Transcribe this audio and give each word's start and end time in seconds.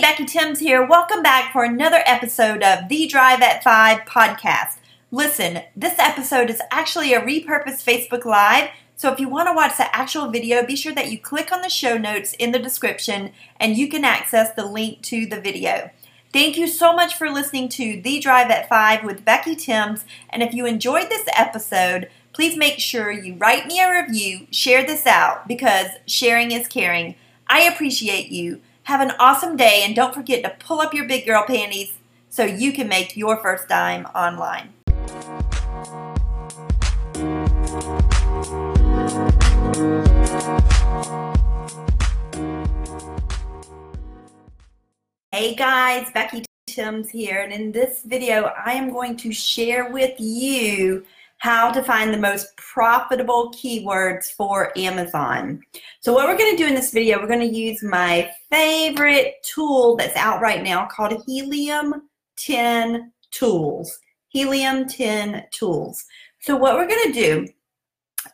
Becky 0.00 0.26
Thames 0.26 0.60
here. 0.60 0.86
Welcome 0.86 1.24
back 1.24 1.52
for 1.52 1.64
another 1.64 2.02
episode 2.06 2.62
of 2.62 2.88
the 2.88 3.08
Drive 3.08 3.42
at 3.42 3.64
5 3.64 4.00
podcast. 4.02 4.76
Listen, 5.10 5.62
this 5.74 5.98
episode 5.98 6.50
is 6.50 6.62
actually 6.70 7.12
a 7.12 7.20
repurposed 7.20 7.84
Facebook 7.84 8.24
Live, 8.24 8.70
so 8.94 9.12
if 9.12 9.18
you 9.18 9.28
want 9.28 9.48
to 9.48 9.54
watch 9.54 9.76
the 9.76 9.94
actual 9.96 10.30
video, 10.30 10.64
be 10.64 10.76
sure 10.76 10.94
that 10.94 11.10
you 11.10 11.18
click 11.18 11.50
on 11.50 11.62
the 11.62 11.68
show 11.68 11.98
notes 11.98 12.34
in 12.34 12.52
the 12.52 12.60
description 12.60 13.32
and 13.58 13.76
you 13.76 13.88
can 13.88 14.04
access 14.04 14.52
the 14.52 14.66
link 14.66 15.02
to 15.02 15.26
the 15.26 15.40
video. 15.40 15.90
Thank 16.32 16.56
you 16.56 16.68
so 16.68 16.94
much 16.94 17.14
for 17.14 17.28
listening 17.28 17.68
to 17.70 18.00
The 18.00 18.20
Drive 18.20 18.50
at 18.52 18.68
5 18.68 19.02
with 19.02 19.24
Becky 19.24 19.56
Thames, 19.56 20.04
and 20.30 20.44
if 20.44 20.54
you 20.54 20.64
enjoyed 20.64 21.08
this 21.08 21.26
episode, 21.36 22.08
please 22.32 22.56
make 22.56 22.78
sure 22.78 23.10
you 23.10 23.34
write 23.34 23.66
me 23.66 23.80
a 23.80 23.90
review, 23.90 24.46
share 24.52 24.86
this 24.86 25.06
out, 25.06 25.48
because 25.48 25.88
sharing 26.06 26.52
is 26.52 26.68
caring. 26.68 27.16
I 27.48 27.62
appreciate 27.62 28.28
you. 28.28 28.60
Have 28.88 29.02
an 29.02 29.12
awesome 29.18 29.54
day 29.54 29.82
and 29.84 29.94
don't 29.94 30.14
forget 30.14 30.42
to 30.44 30.64
pull 30.64 30.80
up 30.80 30.94
your 30.94 31.06
big 31.06 31.26
girl 31.26 31.44
panties 31.46 31.92
so 32.30 32.44
you 32.44 32.72
can 32.72 32.88
make 32.88 33.18
your 33.18 33.36
first 33.36 33.68
dime 33.68 34.06
online. 34.14 34.72
Hey 45.32 45.54
guys, 45.54 46.10
Becky 46.14 46.46
Thames 46.66 47.10
here, 47.10 47.42
and 47.42 47.52
in 47.52 47.72
this 47.72 48.04
video, 48.06 48.50
I 48.64 48.72
am 48.72 48.90
going 48.90 49.18
to 49.18 49.34
share 49.34 49.92
with 49.92 50.18
you 50.18 51.04
how 51.38 51.70
to 51.70 51.82
find 51.82 52.12
the 52.12 52.18
most 52.18 52.56
profitable 52.56 53.52
keywords 53.52 54.30
for 54.32 54.76
Amazon. 54.76 55.62
So 56.00 56.12
what 56.12 56.26
we're 56.26 56.36
going 56.36 56.56
to 56.56 56.62
do 56.62 56.66
in 56.66 56.74
this 56.74 56.92
video, 56.92 57.20
we're 57.20 57.28
going 57.28 57.40
to 57.40 57.46
use 57.46 57.82
my 57.82 58.30
favorite 58.50 59.34
tool 59.42 59.96
that's 59.96 60.16
out 60.16 60.40
right 60.40 60.62
now 60.62 60.86
called 60.86 61.22
Helium 61.26 62.08
10 62.36 63.12
Tools. 63.30 63.98
Helium 64.30 64.88
10 64.88 65.44
Tools. 65.52 66.04
So 66.40 66.56
what 66.56 66.74
we're 66.74 66.88
going 66.88 67.12
to 67.12 67.20
do, 67.20 67.48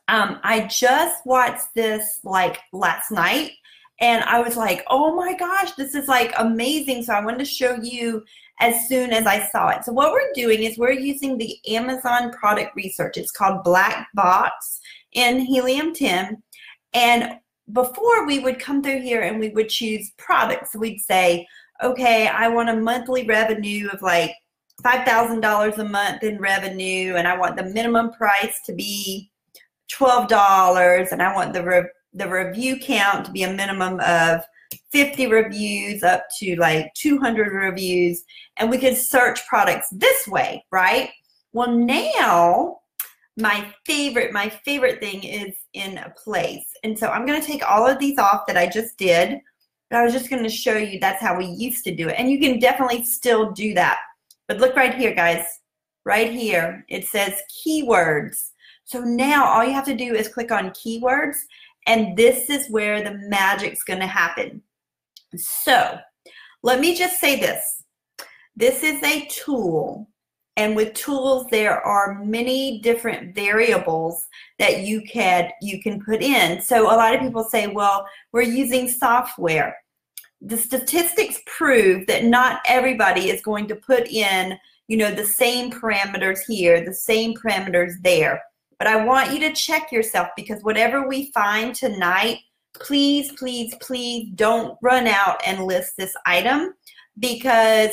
um, 0.08 0.40
I 0.42 0.60
just 0.66 1.24
watched 1.26 1.74
this 1.74 2.20
like 2.24 2.58
last 2.72 3.10
night 3.10 3.52
and 4.00 4.24
I 4.24 4.40
was 4.40 4.56
like, 4.56 4.82
oh 4.88 5.14
my 5.14 5.34
gosh, 5.36 5.72
this 5.72 5.94
is 5.94 6.08
like 6.08 6.32
amazing. 6.38 7.02
So 7.02 7.12
I 7.12 7.24
wanted 7.24 7.38
to 7.38 7.44
show 7.44 7.74
you 7.74 8.24
as 8.60 8.88
soon 8.88 9.12
as 9.12 9.26
I 9.26 9.48
saw 9.48 9.68
it. 9.68 9.84
So 9.84 9.92
what 9.92 10.12
we're 10.12 10.32
doing 10.34 10.62
is 10.62 10.78
we're 10.78 10.92
using 10.92 11.36
the 11.36 11.56
Amazon 11.68 12.32
product 12.32 12.74
research. 12.76 13.16
It's 13.16 13.32
called 13.32 13.64
Black 13.64 14.08
Box 14.14 14.80
in 15.12 15.40
Helium 15.40 15.94
10. 15.94 16.42
And 16.92 17.38
before 17.72 18.26
we 18.26 18.38
would 18.38 18.58
come 18.58 18.82
through 18.82 19.00
here 19.00 19.22
and 19.22 19.40
we 19.40 19.48
would 19.50 19.68
choose 19.68 20.12
products. 20.18 20.76
We'd 20.76 21.00
say, 21.00 21.46
okay, 21.82 22.28
I 22.28 22.48
want 22.48 22.68
a 22.68 22.76
monthly 22.76 23.26
revenue 23.26 23.88
of 23.88 24.02
like 24.02 24.34
$5,000 24.82 25.78
a 25.78 25.84
month 25.84 26.22
in 26.22 26.38
revenue 26.38 27.14
and 27.16 27.26
I 27.26 27.36
want 27.36 27.56
the 27.56 27.64
minimum 27.64 28.12
price 28.12 28.60
to 28.66 28.72
be 28.72 29.30
$12 29.92 31.12
and 31.12 31.22
I 31.22 31.34
want 31.34 31.52
the, 31.52 31.64
re 31.64 31.84
the 32.12 32.28
review 32.28 32.78
count 32.78 33.26
to 33.26 33.32
be 33.32 33.42
a 33.44 33.52
minimum 33.52 34.00
of 34.00 34.42
50 34.94 35.26
reviews 35.26 36.04
up 36.04 36.24
to 36.38 36.54
like 36.54 36.94
200 36.94 37.52
reviews 37.52 38.22
and 38.58 38.70
we 38.70 38.78
could 38.78 38.96
search 38.96 39.44
products 39.48 39.88
this 39.90 40.28
way 40.28 40.64
right? 40.70 41.10
Well 41.52 41.72
now 41.72 42.78
my 43.36 43.66
favorite 43.84 44.32
my 44.32 44.48
favorite 44.64 45.00
thing 45.00 45.24
is 45.24 45.52
in 45.72 45.98
a 45.98 46.14
place. 46.16 46.64
And 46.84 46.96
so 46.96 47.08
i'm 47.08 47.26
going 47.26 47.40
to 47.40 47.46
take 47.46 47.68
all 47.68 47.88
of 47.88 47.98
these 47.98 48.20
off 48.20 48.46
that 48.46 48.56
i 48.56 48.68
just 48.68 48.96
did 48.96 49.40
but 49.90 49.98
i 49.98 50.04
was 50.04 50.12
just 50.12 50.30
going 50.30 50.44
to 50.44 50.48
show 50.48 50.76
you 50.76 51.00
that's 51.00 51.20
how 51.20 51.36
we 51.36 51.46
used 51.46 51.82
to 51.84 51.94
do 51.94 52.08
it. 52.08 52.14
And 52.16 52.30
you 52.30 52.38
can 52.38 52.60
definitely 52.60 53.02
still 53.02 53.50
do 53.50 53.74
that. 53.74 53.98
But 54.46 54.58
look 54.58 54.76
right 54.76 54.94
here 54.94 55.12
guys. 55.12 55.44
Right 56.04 56.30
here 56.30 56.84
it 56.88 57.04
says 57.08 57.42
keywords. 57.66 58.50
So 58.84 59.00
now 59.00 59.44
all 59.46 59.64
you 59.64 59.72
have 59.72 59.86
to 59.86 59.96
do 59.96 60.14
is 60.14 60.28
click 60.28 60.52
on 60.52 60.70
keywords 60.70 61.38
and 61.88 62.16
this 62.16 62.48
is 62.48 62.70
where 62.70 63.02
the 63.02 63.18
magic's 63.28 63.82
going 63.82 64.00
to 64.00 64.06
happen. 64.06 64.62
So 65.38 65.98
let 66.62 66.80
me 66.80 66.96
just 66.96 67.20
say 67.20 67.38
this. 67.38 67.82
This 68.56 68.82
is 68.82 69.02
a 69.02 69.26
tool. 69.26 70.08
And 70.56 70.76
with 70.76 70.94
tools, 70.94 71.46
there 71.50 71.80
are 71.80 72.22
many 72.22 72.80
different 72.80 73.34
variables 73.34 74.26
that 74.60 74.82
you 74.82 75.02
can, 75.02 75.50
you 75.60 75.82
can 75.82 76.00
put 76.00 76.22
in. 76.22 76.62
So 76.62 76.84
a 76.84 76.94
lot 76.94 77.14
of 77.14 77.20
people 77.20 77.42
say, 77.42 77.66
well, 77.66 78.06
we're 78.32 78.42
using 78.42 78.88
software. 78.88 79.76
The 80.40 80.56
statistics 80.56 81.40
prove 81.46 82.06
that 82.06 82.24
not 82.24 82.60
everybody 82.66 83.30
is 83.30 83.42
going 83.42 83.66
to 83.68 83.74
put 83.74 84.06
in, 84.08 84.56
you 84.86 84.96
know, 84.96 85.10
the 85.10 85.26
same 85.26 85.72
parameters 85.72 86.40
here, 86.46 86.84
the 86.84 86.94
same 86.94 87.34
parameters 87.34 87.94
there. 88.02 88.40
But 88.78 88.86
I 88.86 89.04
want 89.04 89.32
you 89.32 89.40
to 89.40 89.54
check 89.54 89.90
yourself 89.90 90.28
because 90.36 90.62
whatever 90.62 91.08
we 91.08 91.32
find 91.32 91.74
tonight, 91.74 92.38
please, 92.74 93.32
please, 93.32 93.74
please 93.80 94.30
don't 94.34 94.76
run 94.82 95.06
out 95.06 95.40
and 95.46 95.64
list 95.64 95.96
this 95.96 96.14
item 96.26 96.74
because 97.18 97.90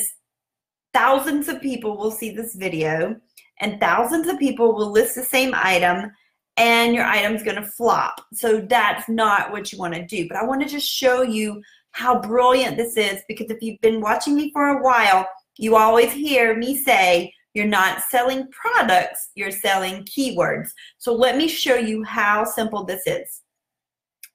thousands 0.94 1.47
of 1.47 1.62
people 1.62 1.97
will 1.97 2.12
see 2.12 2.31
this 2.31 2.56
video 2.56 3.16
and 3.59 3.80
thousands 3.80 4.28
of 4.28 4.40
people 4.40 4.74
will 4.74 4.92
list 4.92 5.16
the 5.16 5.24
same 5.24 5.53
item 5.56 6.12
and 6.58 6.94
your 6.94 7.06
item's 7.06 7.44
going 7.44 7.56
to 7.56 7.66
flop. 7.66 8.22
So 8.34 8.62
that's 8.62 9.08
not 9.08 9.52
what 9.52 9.72
you 9.72 9.80
want 9.80 9.94
to 9.94 10.06
do. 10.06 10.28
But 10.28 10.38
I 10.38 10.46
want 10.46 10.62
to 10.62 10.68
just 10.68 10.88
show 10.88 11.22
you 11.22 11.62
how 11.92 12.19
brilliant 12.19 12.78
this 12.78 12.98
is 12.98 13.22
because 13.28 13.50
if 13.50 13.62
you've 13.62 13.81
been 13.81 14.02
watching 14.02 14.36
me 14.36 14.52
for 14.52 14.69
a 14.69 14.84
while, 14.84 15.28
you 15.58 15.75
always 15.75 16.12
hear 16.12 16.58
me 16.58 16.78
say, 16.84 17.34
you're 17.53 17.66
not 17.66 18.02
selling 18.09 18.48
products, 18.52 19.30
you're 19.36 19.52
selling 19.52 20.06
keywords. 20.06 20.69
So 20.98 21.13
let 21.13 21.38
me 21.38 21.48
show 21.48 21.75
you 21.75 22.03
how 22.03 22.46
simple 22.46 22.86
this 22.86 23.02
is. 23.06 23.42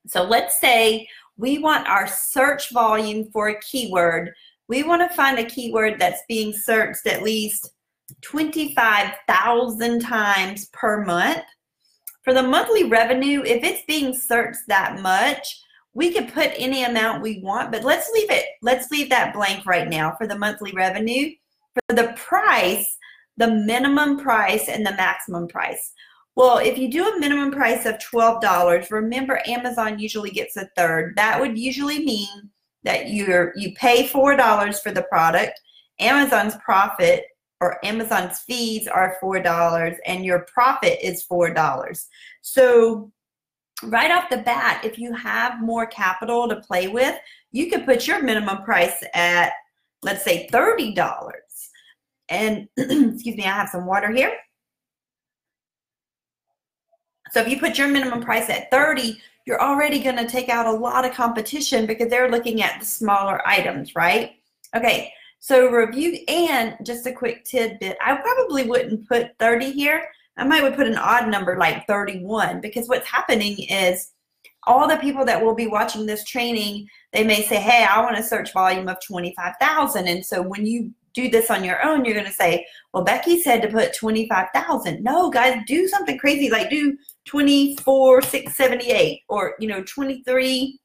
So 0.07 0.23
let's 0.23 0.61
say 0.61 1.07
we 1.37 1.59
want 1.59 1.89
our 1.89 2.07
search 2.07 2.71
volume 2.73 3.31
for 3.33 3.49
a 3.49 3.61
keyword. 3.61 4.33
We 4.69 4.83
want 4.83 5.09
to 5.09 5.17
find 5.17 5.39
a 5.39 5.45
keyword 5.45 5.99
that's 5.99 6.23
being 6.29 6.53
searched 6.53 7.07
at 7.07 7.23
least 7.23 7.69
25,000 8.23 10.01
times 10.01 10.69
per 10.73 11.05
month. 11.05 11.43
For 12.23 12.35
the 12.35 12.43
monthly 12.43 12.85
revenue, 12.85 13.43
if 13.43 13.63
it's 13.63 13.85
being 13.87 14.13
searched 14.13 14.67
that 14.69 15.01
much, 15.01 15.63
we 15.95 16.13
could 16.13 16.33
put 16.33 16.51
any 16.57 16.85
amount 16.85 17.23
we 17.23 17.41
want, 17.41 17.73
but 17.73 17.85
let's 17.85 18.11
leave 18.13 18.31
it, 18.31 18.45
let's 18.61 18.91
leave 18.91 19.09
that 19.11 19.33
blank 19.33 19.65
right 19.65 19.89
now 19.89 20.15
for 20.19 20.27
the 20.27 20.39
monthly 20.39 20.73
revenue. 20.73 21.31
For 21.89 21.95
the 21.95 22.13
price, 22.17 22.99
the 23.37 23.49
minimum 23.49 24.19
price 24.19 24.69
and 24.69 24.85
the 24.85 24.93
maximum 24.93 25.47
price. 25.49 25.93
Well, 26.37 26.59
if 26.59 26.77
you 26.77 26.91
do 26.91 27.09
a 27.09 27.19
minimum 27.19 27.51
price 27.51 27.87
of 27.87 27.97
$12, 27.97 28.91
remember 28.91 29.41
Amazon 29.47 29.99
usually 29.99 30.31
gets 30.31 30.57
a 30.57 30.69
third. 30.77 31.15
That 31.17 31.41
would 31.41 31.59
usually 31.59 32.05
mean 32.05 32.51
that 32.85 33.09
you're 33.09 33.53
you 33.57 33.75
pay 33.75 34.07
$4 34.07 34.83
for 34.83 34.93
the 34.93 35.03
product. 35.05 35.59
Amazon's 35.99 36.55
profit 36.57 37.25
or 37.63 37.85
Amazon's 37.85 38.41
fees 38.41 38.87
are 38.87 39.17
$4 39.23 39.97
and 40.05 40.27
your 40.27 40.41
profit 40.53 40.99
is 41.03 41.27
$4. 41.27 42.07
So 42.43 43.11
right 43.85 44.11
off 44.11 44.29
the 44.29 44.39
bat, 44.39 44.85
if 44.85 44.99
you 44.99 45.15
have 45.15 45.63
more 45.63 45.87
capital 45.87 46.49
to 46.51 46.57
play 46.57 46.89
with, 46.89 47.19
you 47.51 47.71
could 47.71 47.87
put 47.87 48.07
your 48.07 48.23
minimum 48.23 48.63
price 48.63 49.03
at, 49.15 49.53
let's 50.03 50.23
say, 50.23 50.47
$30 50.53 51.31
and 52.29 52.69
excuse 52.77 53.37
me, 53.37 53.45
I 53.45 53.53
have 53.53 53.71
some 53.71 53.87
water 53.87 54.11
here. 54.13 54.37
So 57.33 57.41
if 57.41 57.49
you 57.49 57.59
put 57.59 57.79
your 57.79 57.89
minimum 57.89 58.23
price 58.23 58.49
at 58.51 58.71
30, 58.71 59.21
you're 59.47 59.63
already 59.63 60.03
going 60.03 60.17
to 60.17 60.27
take 60.27 60.49
out 60.49 60.67
a 60.67 60.71
lot 60.73 61.05
of 61.05 61.13
competition 61.13 61.87
because 61.87 62.09
they're 62.09 62.31
looking 62.31 62.63
at 62.63 62.81
the 62.81 62.87
smaller 62.87 63.47
items, 63.47 63.95
right? 63.95 64.37
Okay, 64.75 65.13
so 65.39 65.71
review, 65.71 66.19
and 66.29 66.77
just 66.83 67.07
a 67.07 67.13
quick 67.13 67.45
tidbit, 67.45 67.97
I 68.05 68.17
probably 68.17 68.65
wouldn't 68.65 69.09
put 69.09 69.39
30 69.39 69.71
here. 69.71 70.09
I 70.37 70.45
might 70.45 70.63
would 70.63 70.75
put 70.75 70.87
an 70.87 70.99
odd 70.99 71.29
number 71.29 71.57
like 71.57 71.87
31 71.87 72.61
because 72.61 72.89
what's 72.89 73.09
happening 73.09 73.57
is 73.71 74.11
all 74.67 74.89
the 74.89 74.97
people 74.97 75.25
that 75.25 75.43
will 75.43 75.55
be 75.55 75.69
watching 75.69 76.05
this 76.05 76.25
training, 76.25 76.89
they 77.13 77.25
may 77.25 77.43
say, 77.43 77.57
hey, 77.57 77.87
I 77.89 78.03
want 78.03 78.19
a 78.19 78.23
search 78.23 78.53
volume 78.53 78.89
of 78.89 78.99
25,000. 79.07 80.09
And 80.09 80.27
so 80.27 80.43
when 80.43 80.67
you 80.67 80.91
do 81.17 81.29
this 81.31 81.51
on 81.51 81.65
your 81.65 81.85
own, 81.85 82.05
you're 82.05 82.15
going 82.15 82.27
to 82.27 82.33
say, 82.33 82.65
well, 82.93 83.03
Becky 83.03 83.41
said 83.41 83.63
to 83.63 83.69
put 83.69 83.97
25,000. 83.97 85.03
No, 85.03 85.31
guys, 85.31 85.59
do 85.67 85.89
something 85.89 86.19
crazy. 86.19 86.51
Like 86.51 86.71
do 86.71 86.97
24,678 87.25 89.23
or, 89.29 89.55
you 89.59 89.67
know, 89.67 89.83
23, 89.83 90.79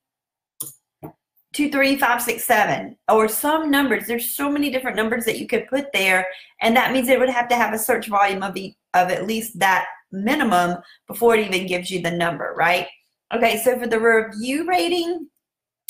23567 1.53 2.97
or 3.11 3.27
some 3.27 3.69
numbers. 3.69 4.07
There's 4.07 4.35
so 4.35 4.49
many 4.49 4.71
different 4.71 4.95
numbers 4.95 5.25
that 5.25 5.37
you 5.37 5.47
could 5.47 5.67
put 5.67 5.91
there. 5.93 6.25
And 6.61 6.75
that 6.77 6.93
means 6.93 7.09
it 7.09 7.19
would 7.19 7.29
have 7.29 7.49
to 7.49 7.55
have 7.55 7.73
a 7.73 7.79
search 7.79 8.07
volume 8.07 8.41
of, 8.41 8.53
the, 8.53 8.73
of 8.93 9.11
at 9.11 9.27
least 9.27 9.59
that 9.59 9.85
minimum 10.13 10.77
before 11.07 11.35
it 11.35 11.45
even 11.45 11.67
gives 11.67 11.91
you 11.91 12.01
the 12.01 12.11
number, 12.11 12.53
right? 12.57 12.87
Okay, 13.33 13.61
so 13.63 13.77
for 13.77 13.87
the 13.87 13.99
review 13.99 14.65
rating, 14.67 15.27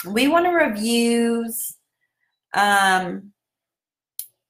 we 0.09 0.27
want 0.27 0.45
to 0.45 0.51
reviews 0.51 1.75
Um, 2.55 3.31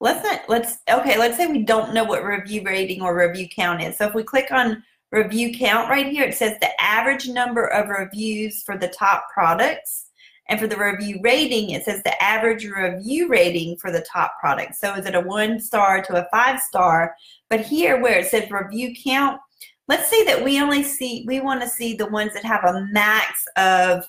let's 0.02 0.24
not, 0.24 0.42
let's, 0.50 0.80
okay, 0.90 1.18
let's 1.18 1.38
say 1.38 1.46
we 1.48 1.64
don't 1.64 1.94
know 1.94 2.04
what 2.04 2.26
review 2.26 2.64
rating 2.64 3.02
or 3.02 3.16
review 3.16 3.48
count 3.48 3.82
is. 3.82 3.98
So 3.98 4.08
if 4.08 4.16
we 4.16 4.24
click 4.24 4.52
on 4.52 4.84
review 5.12 5.54
count 5.54 5.90
right 5.90 6.08
here, 6.08 6.26
it 6.26 6.36
says 6.36 6.58
the 6.60 6.82
average 6.82 7.28
number 7.28 7.68
of 7.68 7.88
reviews 7.88 8.64
for 8.64 8.78
the 8.78 8.88
top 8.88 9.26
products. 9.32 10.08
And 10.50 10.60
for 10.60 10.68
the 10.68 10.76
review 10.76 11.20
rating, 11.24 11.70
it 11.70 11.86
says 11.86 12.02
the 12.04 12.22
average 12.22 12.66
review 12.66 13.30
rating 13.30 13.78
for 13.78 13.92
the 13.92 14.02
top 14.02 14.34
product. 14.40 14.76
So 14.76 14.96
is 14.96 15.06
it 15.06 15.16
a 15.16 15.22
one 15.22 15.60
star 15.60 16.02
to 16.02 16.16
a 16.16 16.28
five 16.32 16.60
star? 16.60 17.16
But 17.50 17.62
here 17.62 18.02
where 18.02 18.20
it 18.20 18.26
says 18.26 18.50
review 18.50 18.96
count, 19.06 19.40
let's 19.88 20.10
say 20.10 20.26
that 20.26 20.44
we 20.44 20.60
only 20.60 20.82
see, 20.82 21.24
we 21.28 21.42
want 21.42 21.62
to 21.62 21.70
see 21.70 21.94
the 21.94 22.08
ones 22.08 22.34
that 22.34 22.44
have 22.44 22.64
a 22.66 22.88
max 22.92 23.46
of 23.56 24.04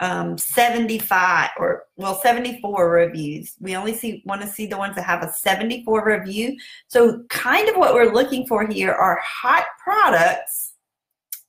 um, 0.00 0.36
75 0.36 1.50
or 1.58 1.84
well 1.96 2.20
74 2.20 2.90
reviews. 2.90 3.54
We 3.60 3.76
only 3.76 3.94
see 3.94 4.22
want 4.24 4.42
to 4.42 4.48
see 4.48 4.66
the 4.66 4.76
ones 4.76 4.96
that 4.96 5.04
have 5.04 5.22
a 5.22 5.32
74 5.32 6.04
review. 6.04 6.56
So 6.88 7.22
kind 7.30 7.68
of 7.68 7.76
what 7.76 7.94
we're 7.94 8.12
looking 8.12 8.46
for 8.46 8.66
here 8.66 8.92
are 8.92 9.20
hot 9.22 9.64
products 9.82 10.74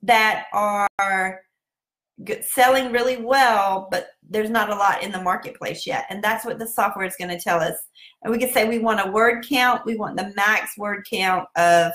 that 0.03 0.45
are 0.53 1.41
selling 2.41 2.93
really 2.93 3.17
well 3.17 3.89
but 3.91 4.07
there's 4.29 4.49
not 4.49 4.69
a 4.69 4.75
lot 4.75 5.03
in 5.03 5.11
the 5.11 5.21
marketplace 5.21 5.85
yet 5.85 6.05
and 6.09 6.23
that's 6.23 6.45
what 6.45 6.57
the 6.57 6.67
software 6.67 7.05
is 7.05 7.15
going 7.17 7.29
to 7.29 7.39
tell 7.39 7.59
us. 7.59 7.75
And 8.23 8.31
we 8.31 8.39
can 8.39 8.53
say 8.53 8.67
we 8.67 8.79
want 8.79 9.05
a 9.05 9.11
word 9.11 9.45
count. 9.47 9.85
We 9.85 9.97
want 9.97 10.15
the 10.15 10.31
max 10.35 10.77
word 10.77 11.05
count 11.11 11.47
of 11.57 11.91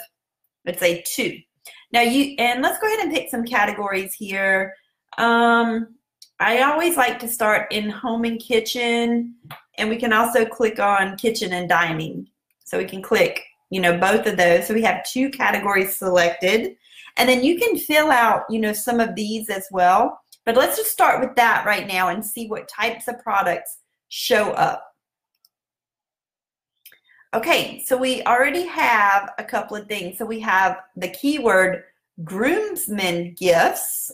let's 0.66 0.80
say 0.80 1.02
two. 1.06 1.38
Now 1.92 2.02
you 2.02 2.34
and 2.38 2.60
let's 2.60 2.78
go 2.80 2.86
ahead 2.86 3.00
and 3.00 3.12
pick 3.12 3.30
some 3.30 3.44
categories 3.44 4.12
here. 4.14 4.74
Um 5.16 5.94
I 6.40 6.62
always 6.62 6.96
like 6.96 7.18
to 7.20 7.28
start 7.28 7.70
in 7.70 7.90
home 7.90 8.24
and 8.24 8.40
kitchen, 8.40 9.34
and 9.76 9.90
we 9.90 9.96
can 9.96 10.14
also 10.14 10.46
click 10.46 10.80
on 10.80 11.18
kitchen 11.18 11.52
and 11.52 11.68
dining. 11.68 12.26
So 12.64 12.78
we 12.78 12.86
can 12.86 13.02
click, 13.02 13.44
you 13.68 13.80
know, 13.80 13.98
both 13.98 14.26
of 14.26 14.38
those. 14.38 14.66
So 14.66 14.72
we 14.72 14.82
have 14.82 15.04
two 15.04 15.28
categories 15.28 15.96
selected. 15.96 16.76
And 17.18 17.28
then 17.28 17.44
you 17.44 17.58
can 17.58 17.76
fill 17.76 18.10
out, 18.10 18.44
you 18.48 18.58
know, 18.58 18.72
some 18.72 19.00
of 19.00 19.14
these 19.14 19.50
as 19.50 19.66
well. 19.70 20.18
But 20.46 20.56
let's 20.56 20.78
just 20.78 20.90
start 20.90 21.20
with 21.20 21.36
that 21.36 21.66
right 21.66 21.86
now 21.86 22.08
and 22.08 22.24
see 22.24 22.48
what 22.48 22.68
types 22.68 23.06
of 23.06 23.22
products 23.22 23.78
show 24.08 24.52
up. 24.52 24.86
Okay, 27.34 27.84
so 27.86 27.96
we 27.96 28.22
already 28.22 28.64
have 28.66 29.30
a 29.38 29.44
couple 29.44 29.76
of 29.76 29.86
things. 29.88 30.16
So 30.16 30.24
we 30.24 30.40
have 30.40 30.78
the 30.96 31.08
keyword 31.08 31.84
groomsmen 32.24 33.34
gifts 33.34 34.10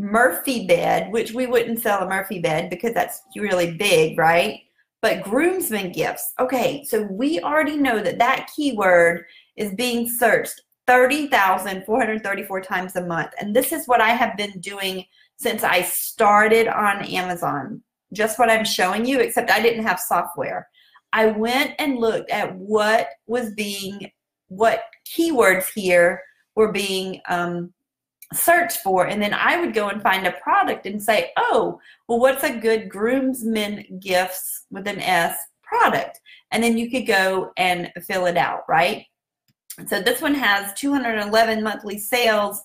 Murphy 0.00 0.66
bed, 0.66 1.12
which 1.12 1.32
we 1.32 1.46
wouldn't 1.46 1.80
sell 1.80 2.00
a 2.00 2.08
Murphy 2.08 2.38
bed 2.38 2.70
because 2.70 2.94
that's 2.94 3.20
really 3.36 3.76
big, 3.76 4.16
right? 4.16 4.60
But 5.02 5.22
groomsmen 5.22 5.92
gifts. 5.92 6.32
Okay, 6.40 6.84
so 6.84 7.02
we 7.02 7.40
already 7.40 7.76
know 7.76 8.00
that 8.00 8.18
that 8.18 8.48
keyword 8.56 9.26
is 9.56 9.74
being 9.74 10.08
searched 10.08 10.62
30,434 10.86 12.60
times 12.62 12.96
a 12.96 13.06
month. 13.06 13.32
And 13.38 13.54
this 13.54 13.72
is 13.72 13.86
what 13.86 14.00
I 14.00 14.08
have 14.08 14.38
been 14.38 14.58
doing 14.60 15.04
since 15.36 15.62
I 15.62 15.82
started 15.82 16.66
on 16.66 17.04
Amazon. 17.04 17.82
Just 18.14 18.38
what 18.38 18.50
I'm 18.50 18.64
showing 18.64 19.04
you, 19.04 19.20
except 19.20 19.50
I 19.50 19.60
didn't 19.60 19.84
have 19.84 20.00
software. 20.00 20.66
I 21.12 21.26
went 21.26 21.74
and 21.78 21.98
looked 21.98 22.30
at 22.30 22.56
what 22.56 23.08
was 23.26 23.52
being, 23.52 24.10
what 24.48 24.84
keywords 25.06 25.66
here 25.74 26.22
were 26.54 26.72
being 26.72 27.20
um, 27.28 27.74
search 28.32 28.78
for 28.78 29.08
and 29.08 29.20
then 29.20 29.34
I 29.34 29.60
would 29.60 29.74
go 29.74 29.88
and 29.88 30.00
find 30.00 30.24
a 30.26 30.32
product 30.32 30.86
and 30.86 31.02
say, 31.02 31.32
oh, 31.36 31.80
well, 32.06 32.20
what's 32.20 32.44
a 32.44 32.56
good 32.56 32.88
groomsmen 32.88 33.98
gifts 34.00 34.66
with 34.70 34.86
an 34.86 35.00
S 35.00 35.36
product? 35.62 36.20
And 36.52 36.62
then 36.62 36.78
you 36.78 36.88
could 36.90 37.06
go 37.06 37.52
and 37.56 37.92
fill 38.06 38.26
it 38.26 38.36
out, 38.36 38.62
right? 38.68 39.06
So 39.86 40.00
this 40.00 40.20
one 40.20 40.34
has 40.34 40.74
211 40.74 41.62
monthly 41.62 41.96
sales, 41.98 42.62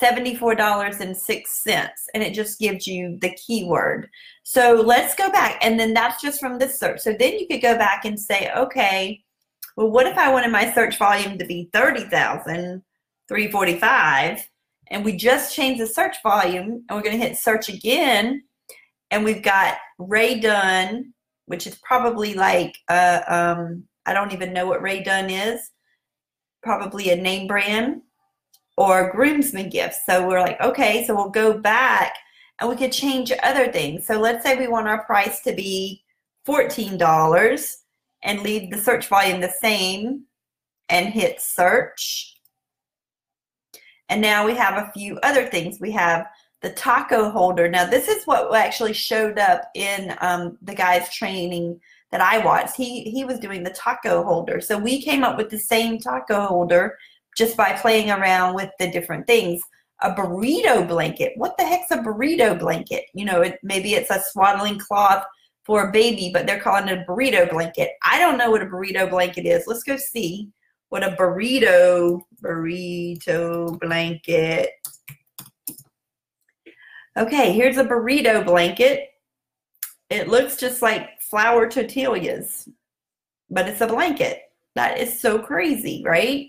$74.06, 0.00 1.88
and 2.14 2.22
it 2.22 2.34
just 2.34 2.60
gives 2.60 2.86
you 2.86 3.18
the 3.20 3.34
keyword. 3.34 4.08
So 4.42 4.74
let's 4.74 5.14
go 5.14 5.30
back, 5.30 5.64
and 5.64 5.80
then 5.80 5.94
that's 5.94 6.20
just 6.20 6.40
from 6.40 6.58
this 6.58 6.78
search. 6.78 7.00
So 7.00 7.14
then 7.18 7.38
you 7.38 7.46
could 7.48 7.62
go 7.62 7.74
back 7.76 8.04
and 8.04 8.20
say, 8.20 8.52
okay, 8.56 9.22
well, 9.76 9.90
what 9.90 10.06
if 10.06 10.18
I 10.18 10.30
wanted 10.32 10.52
my 10.52 10.72
search 10.72 10.98
volume 10.98 11.38
to 11.38 11.46
be 11.46 11.70
30,345? 11.72 14.48
And 14.90 15.04
we 15.04 15.16
just 15.16 15.54
changed 15.54 15.80
the 15.80 15.86
search 15.86 16.16
volume 16.22 16.84
and 16.88 16.96
we're 16.96 17.02
going 17.02 17.18
to 17.18 17.24
hit 17.24 17.36
search 17.36 17.68
again 17.68 18.42
and 19.10 19.24
we've 19.24 19.42
got 19.42 19.76
Rae 19.98 20.40
Dunn 20.40 21.12
which 21.46 21.66
is 21.66 21.76
probably 21.82 22.34
like 22.34 22.76
uh, 22.88 23.22
um, 23.26 23.84
I 24.04 24.12
don't 24.12 24.32
even 24.32 24.52
know 24.52 24.66
what 24.66 24.82
Rae 24.82 25.02
Dunn 25.02 25.30
is 25.30 25.70
probably 26.62 27.10
a 27.10 27.16
name 27.16 27.46
brand 27.46 28.02
or 28.76 29.10
groomsmen 29.12 29.70
gifts. 29.70 30.00
So 30.06 30.26
we're 30.26 30.40
like 30.40 30.60
okay 30.60 31.04
so 31.06 31.14
we'll 31.14 31.30
go 31.30 31.58
back 31.58 32.14
and 32.60 32.68
we 32.68 32.76
could 32.76 32.92
change 32.92 33.32
other 33.42 33.70
things. 33.72 34.06
So 34.06 34.18
let's 34.18 34.44
say 34.44 34.56
we 34.56 34.68
want 34.68 34.88
our 34.88 35.04
price 35.04 35.40
to 35.42 35.54
be 35.54 36.02
$14 36.46 37.74
and 38.22 38.40
leave 38.40 38.70
the 38.70 38.78
search 38.78 39.06
volume 39.08 39.40
the 39.40 39.52
same 39.60 40.24
and 40.88 41.08
hit 41.08 41.40
search 41.40 42.37
and 44.08 44.20
now 44.20 44.46
we 44.46 44.54
have 44.54 44.82
a 44.82 44.90
few 44.92 45.18
other 45.22 45.46
things. 45.46 45.80
We 45.80 45.90
have 45.92 46.26
the 46.60 46.70
taco 46.70 47.30
holder. 47.30 47.68
Now 47.68 47.86
this 47.86 48.08
is 48.08 48.24
what 48.24 48.54
actually 48.54 48.92
showed 48.92 49.38
up 49.38 49.62
in 49.74 50.16
um, 50.20 50.58
the 50.62 50.74
guy's 50.74 51.12
training 51.14 51.80
that 52.10 52.20
I 52.20 52.38
watched. 52.44 52.76
He 52.76 53.02
he 53.02 53.24
was 53.24 53.38
doing 53.38 53.62
the 53.62 53.70
taco 53.70 54.22
holder. 54.22 54.60
So 54.60 54.78
we 54.78 55.02
came 55.02 55.22
up 55.22 55.36
with 55.36 55.50
the 55.50 55.58
same 55.58 55.98
taco 55.98 56.46
holder 56.46 56.96
just 57.36 57.56
by 57.56 57.72
playing 57.74 58.10
around 58.10 58.54
with 58.54 58.70
the 58.78 58.90
different 58.90 59.26
things. 59.26 59.62
A 60.00 60.12
burrito 60.12 60.86
blanket. 60.86 61.32
What 61.36 61.56
the 61.58 61.64
heck's 61.64 61.90
a 61.90 61.98
burrito 61.98 62.58
blanket? 62.58 63.04
You 63.14 63.24
know, 63.24 63.42
it, 63.42 63.58
maybe 63.62 63.94
it's 63.94 64.10
a 64.10 64.22
swaddling 64.30 64.78
cloth 64.78 65.24
for 65.64 65.88
a 65.88 65.92
baby, 65.92 66.30
but 66.32 66.46
they're 66.46 66.60
calling 66.60 66.88
it 66.88 66.98
a 66.98 67.04
burrito 67.04 67.50
blanket. 67.50 67.90
I 68.04 68.18
don't 68.18 68.38
know 68.38 68.50
what 68.50 68.62
a 68.62 68.66
burrito 68.66 69.10
blanket 69.10 69.44
is. 69.44 69.66
Let's 69.66 69.82
go 69.82 69.96
see 69.96 70.48
what 70.88 71.04
a 71.04 71.10
burrito, 71.10 72.22
burrito 72.42 73.78
blanket. 73.80 74.70
Okay, 77.16 77.52
here's 77.52 77.76
a 77.76 77.84
burrito 77.84 78.44
blanket. 78.44 79.10
It 80.08 80.26
looks 80.28 80.56
just 80.56 80.82
like 80.82 81.20
flour 81.20 81.68
tortillas, 81.68 82.68
but 83.50 83.68
it's 83.68 83.80
a 83.80 83.86
blanket. 83.86 84.42
That 84.74 84.98
is 84.98 85.20
so 85.20 85.38
crazy, 85.38 86.02
right? 86.06 86.48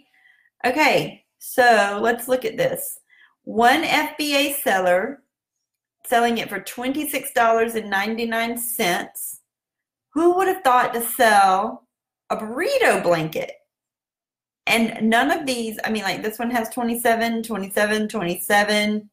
Okay, 0.65 1.23
so 1.39 1.99
let's 2.01 2.27
look 2.27 2.45
at 2.45 2.57
this. 2.57 2.99
One 3.43 3.83
FBA 3.83 4.61
seller 4.61 5.21
selling 6.05 6.37
it 6.37 6.49
for 6.49 6.59
$26.99. 6.59 9.39
Who 10.13 10.35
would 10.35 10.47
have 10.47 10.63
thought 10.63 10.93
to 10.93 11.01
sell 11.01 11.87
a 12.29 12.37
burrito 12.37 13.01
blanket? 13.03 13.51
And 14.69 15.09
none 15.09 15.31
of 15.31 15.47
these, 15.47 15.79
I 15.83 15.89
mean, 15.89 16.03
like 16.03 16.21
this 16.21 16.37
one 16.37 16.51
has 16.51 16.69
27, 16.69 17.41
27, 17.41 18.07
27, 18.07 19.09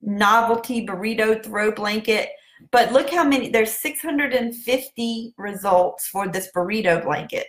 novelty 0.00 0.86
burrito 0.86 1.42
throw 1.42 1.72
blanket. 1.72 2.28
But 2.70 2.92
look 2.92 3.10
how 3.10 3.24
many, 3.24 3.48
there's 3.50 3.72
650 3.72 5.34
results 5.36 6.06
for 6.06 6.28
this 6.28 6.50
burrito 6.54 7.02
blanket. 7.02 7.48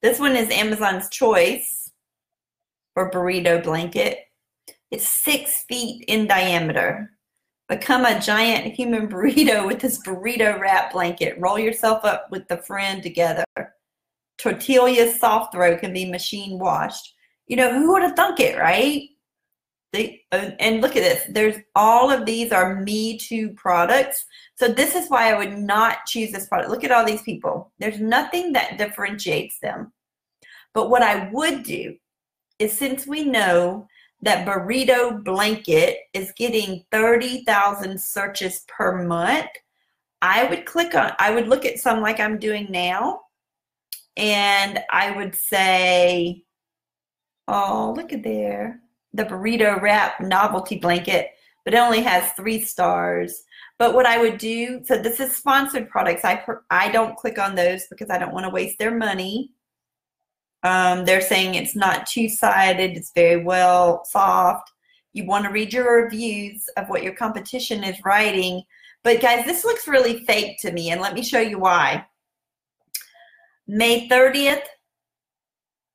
This 0.00 0.18
one 0.18 0.36
is 0.36 0.50
Amazon's 0.50 1.10
choice 1.10 1.92
for 2.94 3.10
burrito 3.10 3.62
blanket. 3.62 4.20
It's 4.90 5.06
six 5.06 5.64
feet 5.68 6.02
in 6.08 6.26
diameter. 6.26 7.10
Become 7.68 8.06
a 8.06 8.18
giant 8.20 8.72
human 8.72 9.06
burrito 9.10 9.66
with 9.66 9.80
this 9.80 9.98
burrito 10.02 10.58
wrap 10.58 10.92
blanket. 10.92 11.36
Roll 11.38 11.58
yourself 11.58 12.06
up 12.06 12.30
with 12.30 12.48
the 12.48 12.56
friend 12.56 13.02
together 13.02 13.44
tortilla 14.38 15.12
soft 15.12 15.54
throw 15.54 15.76
can 15.76 15.92
be 15.92 16.10
machine 16.10 16.58
washed. 16.58 17.14
You 17.46 17.56
know, 17.56 17.72
who 17.72 17.92
would 17.92 18.02
have 18.02 18.16
thunk 18.16 18.40
it, 18.40 18.58
right? 18.58 19.02
They, 19.92 20.24
and 20.32 20.80
look 20.80 20.96
at 20.96 21.02
this. 21.02 21.24
There's 21.30 21.56
all 21.74 22.10
of 22.10 22.26
these 22.26 22.52
are 22.52 22.82
Me 22.82 23.18
Too 23.18 23.50
products. 23.50 24.24
So 24.56 24.68
this 24.68 24.94
is 24.94 25.08
why 25.08 25.32
I 25.32 25.38
would 25.38 25.56
not 25.56 26.06
choose 26.06 26.32
this 26.32 26.48
product. 26.48 26.70
Look 26.70 26.84
at 26.84 26.90
all 26.90 27.04
these 27.04 27.22
people. 27.22 27.72
There's 27.78 28.00
nothing 28.00 28.52
that 28.52 28.78
differentiates 28.78 29.58
them. 29.60 29.92
But 30.74 30.90
what 30.90 31.02
I 31.02 31.30
would 31.32 31.62
do 31.62 31.96
is 32.58 32.76
since 32.76 33.06
we 33.06 33.24
know 33.24 33.86
that 34.22 34.46
burrito 34.46 35.22
blanket 35.22 35.98
is 36.12 36.32
getting 36.36 36.84
30,000 36.90 37.98
searches 38.00 38.64
per 38.66 39.02
month, 39.02 39.48
I 40.20 40.44
would 40.44 40.66
click 40.66 40.94
on, 40.94 41.12
I 41.18 41.30
would 41.30 41.48
look 41.48 41.64
at 41.64 41.78
some 41.78 42.00
like 42.00 42.18
I'm 42.18 42.38
doing 42.38 42.66
now 42.70 43.20
and 44.16 44.80
I 44.90 45.10
would 45.10 45.34
say, 45.34 46.44
oh, 47.48 47.94
look 47.96 48.12
at 48.12 48.22
there. 48.22 48.80
The 49.12 49.24
burrito 49.24 49.80
wrap 49.80 50.20
novelty 50.20 50.78
blanket, 50.78 51.30
but 51.64 51.74
it 51.74 51.78
only 51.78 52.02
has 52.02 52.32
three 52.32 52.62
stars. 52.62 53.44
But 53.78 53.94
what 53.94 54.06
I 54.06 54.18
would 54.18 54.38
do, 54.38 54.82
so 54.84 54.96
this 54.98 55.20
is 55.20 55.36
sponsored 55.36 55.88
products. 55.90 56.24
I 56.24 56.42
I 56.70 56.90
don't 56.90 57.16
click 57.16 57.38
on 57.38 57.54
those 57.54 57.86
because 57.88 58.10
I 58.10 58.18
don't 58.18 58.32
want 58.32 58.44
to 58.44 58.50
waste 58.50 58.78
their 58.78 58.94
money. 58.94 59.52
Um, 60.62 61.04
they're 61.04 61.20
saying 61.20 61.54
it's 61.54 61.76
not 61.76 62.06
two-sided. 62.06 62.96
It's 62.96 63.12
very 63.14 63.44
well 63.44 64.04
soft. 64.04 64.70
You 65.12 65.24
want 65.24 65.44
to 65.44 65.50
read 65.50 65.72
your 65.72 66.04
reviews 66.04 66.64
of 66.76 66.88
what 66.88 67.02
your 67.02 67.14
competition 67.14 67.84
is 67.84 68.04
writing. 68.04 68.62
But 69.04 69.20
guys, 69.20 69.44
this 69.44 69.64
looks 69.64 69.86
really 69.86 70.24
fake 70.24 70.58
to 70.60 70.72
me, 70.72 70.90
and 70.90 71.00
let 71.00 71.14
me 71.14 71.22
show 71.22 71.40
you 71.40 71.58
why. 71.58 72.04
May 73.66 74.08
30th, 74.08 74.62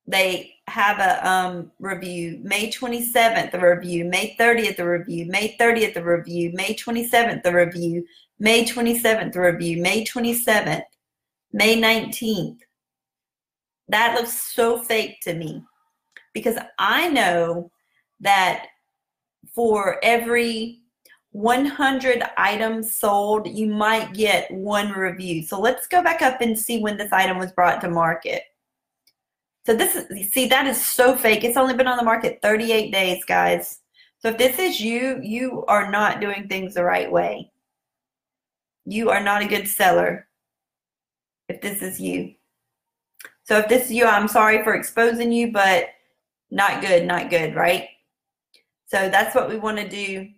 they 0.06 0.54
have 0.68 0.98
a 0.98 1.28
um, 1.28 1.72
review. 1.78 2.40
May 2.42 2.70
27th, 2.70 3.54
a 3.54 3.76
review. 3.76 4.04
May 4.04 4.36
30th, 4.38 4.78
a 4.78 4.88
review. 4.88 5.26
May 5.26 5.56
30th, 5.58 5.96
a 5.96 6.04
review. 6.04 6.52
May 6.54 6.74
27th, 6.74 7.44
a 7.44 7.52
review. 7.52 8.04
May 8.38 8.64
27th, 8.64 9.36
a 9.36 9.40
review. 9.40 9.82
May 9.82 10.04
27th. 10.04 10.82
May 11.52 11.80
19th. 11.80 12.58
That 13.88 14.14
looks 14.14 14.32
so 14.32 14.82
fake 14.82 15.20
to 15.22 15.34
me 15.34 15.62
because 16.32 16.56
I 16.78 17.08
know 17.08 17.70
that 18.20 18.66
for 19.54 19.98
every 20.02 20.81
100 21.32 22.22
items 22.36 22.94
sold, 22.94 23.48
you 23.48 23.66
might 23.66 24.12
get 24.12 24.50
one 24.50 24.92
review. 24.92 25.42
So 25.42 25.58
let's 25.58 25.86
go 25.86 26.02
back 26.02 26.22
up 26.22 26.40
and 26.40 26.58
see 26.58 26.80
when 26.80 26.96
this 26.96 27.12
item 27.12 27.38
was 27.38 27.52
brought 27.52 27.80
to 27.80 27.90
market. 27.90 28.42
So 29.64 29.74
this 29.74 29.96
is, 29.96 30.32
see, 30.32 30.46
that 30.48 30.66
is 30.66 30.84
so 30.84 31.16
fake. 31.16 31.44
It's 31.44 31.56
only 31.56 31.74
been 31.74 31.86
on 31.86 31.96
the 31.96 32.04
market 32.04 32.40
38 32.42 32.92
days, 32.92 33.24
guys. 33.24 33.80
So 34.18 34.28
if 34.28 34.38
this 34.38 34.58
is 34.58 34.80
you, 34.80 35.20
you 35.22 35.64
are 35.68 35.90
not 35.90 36.20
doing 36.20 36.48
things 36.48 36.74
the 36.74 36.84
right 36.84 37.10
way. 37.10 37.50
You 38.84 39.10
are 39.10 39.22
not 39.22 39.42
a 39.42 39.48
good 39.48 39.68
seller 39.68 40.28
if 41.48 41.60
this 41.60 41.80
is 41.80 42.00
you. 42.00 42.34
So 43.44 43.58
if 43.58 43.68
this 43.68 43.86
is 43.86 43.92
you, 43.92 44.04
I'm 44.04 44.28
sorry 44.28 44.62
for 44.62 44.74
exposing 44.74 45.32
you, 45.32 45.50
but 45.50 45.86
not 46.50 46.82
good, 46.82 47.06
not 47.06 47.30
good, 47.30 47.54
right? 47.54 47.88
So 48.86 49.08
that's 49.08 49.34
what 49.34 49.48
we 49.48 49.56
want 49.56 49.78
to 49.78 49.88
do. 49.88 50.28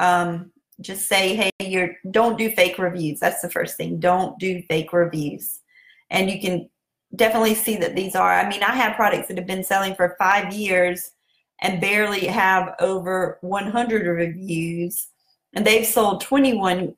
Um, 0.00 0.50
just 0.80 1.06
say, 1.06 1.36
hey, 1.36 1.50
you're 1.60 1.96
don't 2.10 2.38
do 2.38 2.50
fake 2.50 2.78
reviews. 2.78 3.20
That's 3.20 3.42
the 3.42 3.50
first 3.50 3.76
thing. 3.76 4.00
Don't 4.00 4.38
do 4.38 4.62
fake 4.62 4.92
reviews. 4.92 5.60
And 6.08 6.30
you 6.30 6.40
can 6.40 6.68
definitely 7.14 7.54
see 7.54 7.76
that 7.76 7.94
these 7.94 8.14
are. 8.16 8.32
I 8.32 8.48
mean, 8.48 8.62
I 8.62 8.74
have 8.74 8.96
products 8.96 9.28
that 9.28 9.36
have 9.36 9.46
been 9.46 9.62
selling 9.64 9.94
for 9.94 10.16
five 10.18 10.54
years 10.54 11.12
and 11.60 11.80
barely 11.80 12.26
have 12.26 12.74
over 12.80 13.38
100 13.42 14.06
reviews, 14.06 15.08
and 15.54 15.66
they've 15.66 15.86
sold 15.86 16.22
21. 16.22 16.94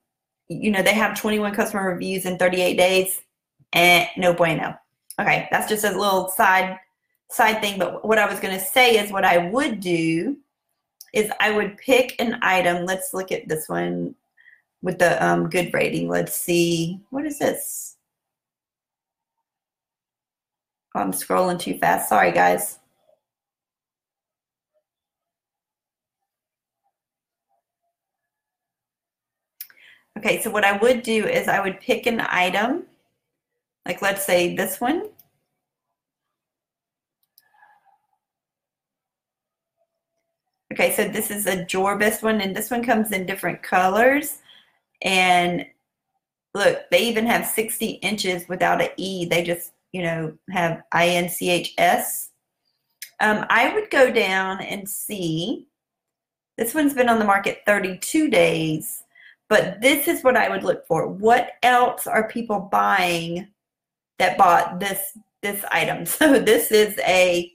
You 0.49 0.71
know, 0.71 0.83
they 0.83 0.95
have 0.95 1.19
21 1.19 1.55
customer 1.55 1.91
reviews 1.93 2.25
in 2.25 2.39
38 2.39 2.77
days, 2.77 3.21
and 3.73 4.07
no 4.17 4.33
bueno. 4.33 4.77
Okay, 5.21 5.49
that's 5.51 5.69
just 5.69 5.85
a 5.85 5.91
little 5.91 6.29
side 6.29 6.79
side 7.31 7.61
thing. 7.61 7.79
But 7.79 8.07
what 8.07 8.19
I 8.19 8.31
was 8.31 8.39
going 8.41 8.57
to 8.57 8.65
say 8.65 8.97
is 8.97 9.11
what 9.11 9.25
I 9.25 9.49
would 9.49 9.81
do 9.81 10.37
is 11.13 11.31
I 11.41 11.51
would 11.53 11.77
pick 11.79 12.17
an 12.19 12.39
item. 12.43 12.85
Let's 12.87 13.13
look 13.15 13.33
at 13.33 13.49
this 13.49 13.69
one 13.69 14.15
with 14.83 14.99
the 14.99 15.25
um, 15.25 15.49
good 15.49 15.73
rating. 15.73 16.09
Let's 16.09 16.35
see. 16.35 17.01
What 17.11 17.27
is 17.27 17.39
this? 17.39 17.97
I'm 20.95 21.13
scrolling 21.13 21.59
too 21.59 21.79
fast. 21.79 22.09
Sorry, 22.09 22.33
guys. 22.33 22.79
Okay, 30.19 30.41
so 30.43 30.51
what 30.51 30.65
I 30.65 30.77
would 30.77 31.03
do 31.03 31.27
is 31.27 31.49
I 31.49 31.61
would 31.61 31.81
pick 31.81 32.07
an 32.07 32.21
item, 32.21 32.85
like 33.87 34.03
let's 34.03 34.25
say 34.25 34.55
this 34.55 34.81
one. 34.81 35.09
Okay, 40.73 40.93
so 40.93 41.07
this 41.07 41.31
is 41.31 41.47
a 41.47 41.65
Jorbest 41.65 42.23
one, 42.23 42.41
and 42.41 42.55
this 42.57 42.71
one 42.71 42.85
comes 42.85 43.13
in 43.13 43.27
different 43.27 43.63
colors. 43.63 44.39
And 45.03 45.67
look, 46.55 46.83
they 46.91 47.01
even 47.07 47.27
have 47.27 47.47
60 47.47 47.87
inches 47.87 48.49
without 48.49 48.83
an 48.83 48.89
E. 48.97 49.25
They 49.25 49.43
just 49.43 49.73
you 49.93 50.03
know, 50.03 50.37
have 50.51 50.83
INCHS. 50.93 52.31
Um, 53.21 53.47
I 53.49 53.73
would 53.75 53.91
go 53.91 54.11
down 54.11 54.61
and 54.63 54.89
see. 54.89 55.69
This 56.59 56.75
one's 56.75 56.95
been 56.95 57.09
on 57.09 57.19
the 57.19 57.25
market 57.25 57.63
32 57.67 58.29
days, 58.29 59.05
but 59.49 59.81
this 59.81 60.09
is 60.09 60.25
what 60.25 60.37
I 60.37 60.49
would 60.49 60.65
look 60.65 60.87
for. 60.87 61.07
What 61.07 61.53
else 61.63 62.07
are 62.07 62.29
people 62.29 62.61
buying 62.61 63.49
that 64.19 64.37
bought 64.37 64.81
this 64.81 65.17
this 65.43 65.65
item? 65.71 66.05
So 66.07 66.39
this 66.39 66.73
is 66.73 66.99
a 67.01 67.53